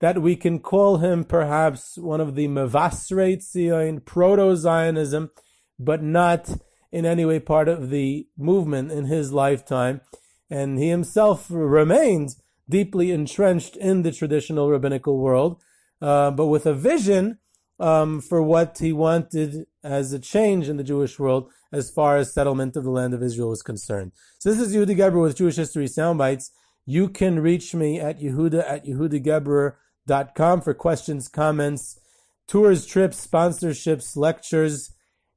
that 0.00 0.20
we 0.22 0.36
can 0.36 0.58
call 0.58 0.98
him 0.98 1.24
perhaps 1.24 1.96
one 1.98 2.20
of 2.20 2.34
the 2.34 2.48
Mevasrei 2.48 3.36
Tzion, 3.36 4.04
proto-Zionism, 4.04 5.30
but 5.78 6.02
not 6.02 6.50
in 6.94 7.04
any 7.04 7.24
way 7.24 7.40
part 7.40 7.68
of 7.68 7.90
the 7.90 8.28
movement 8.38 8.92
in 8.92 9.06
his 9.06 9.32
lifetime. 9.32 10.00
And 10.48 10.78
he 10.78 10.90
himself 10.90 11.46
remained 11.50 12.36
deeply 12.70 13.10
entrenched 13.10 13.76
in 13.76 14.02
the 14.02 14.12
traditional 14.12 14.70
rabbinical 14.70 15.18
world, 15.18 15.60
uh, 16.00 16.30
but 16.30 16.46
with 16.46 16.66
a 16.66 16.72
vision 16.72 17.38
um, 17.80 18.20
for 18.20 18.40
what 18.40 18.78
he 18.78 18.92
wanted 18.92 19.66
as 19.82 20.12
a 20.12 20.20
change 20.20 20.68
in 20.68 20.76
the 20.76 20.84
Jewish 20.84 21.18
world 21.18 21.50
as 21.72 21.90
far 21.90 22.16
as 22.16 22.32
settlement 22.32 22.76
of 22.76 22.84
the 22.84 22.90
land 22.90 23.12
of 23.12 23.24
Israel 23.24 23.48
was 23.48 23.62
concerned. 23.62 24.12
So 24.38 24.52
this 24.52 24.60
is 24.60 24.72
Yehuda 24.72 24.96
Geberer 24.96 25.22
with 25.22 25.36
Jewish 25.36 25.56
History 25.56 25.86
Soundbites. 25.86 26.50
You 26.86 27.08
can 27.08 27.40
reach 27.40 27.74
me 27.74 27.98
at 27.98 28.20
Yehuda 28.20 28.64
at 28.70 28.86
yehudageberer.com 28.86 30.60
for 30.60 30.74
questions, 30.74 31.26
comments, 31.26 31.98
tours, 32.46 32.86
trips, 32.86 33.26
sponsorships, 33.26 34.16
lectures, 34.16 34.93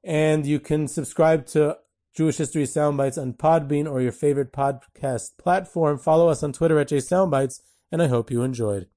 and 0.07 0.47
you 0.47 0.57
can 0.57 0.87
subscribe 0.87 1.45
to 1.47 1.77
Jewish 2.15 2.37
History 2.37 2.63
Soundbites 2.63 3.21
on 3.21 3.33
Podbean 3.33 3.91
or 3.91 4.01
your 4.01 4.13
favorite 4.13 4.53
podcast 4.53 5.37
platform. 5.37 5.97
Follow 5.97 6.29
us 6.29 6.41
on 6.41 6.53
Twitter 6.53 6.79
at 6.79 6.87
JSoundbites, 6.87 7.59
and 7.91 8.01
I 8.01 8.07
hope 8.07 8.31
you 8.31 8.41
enjoyed. 8.41 8.87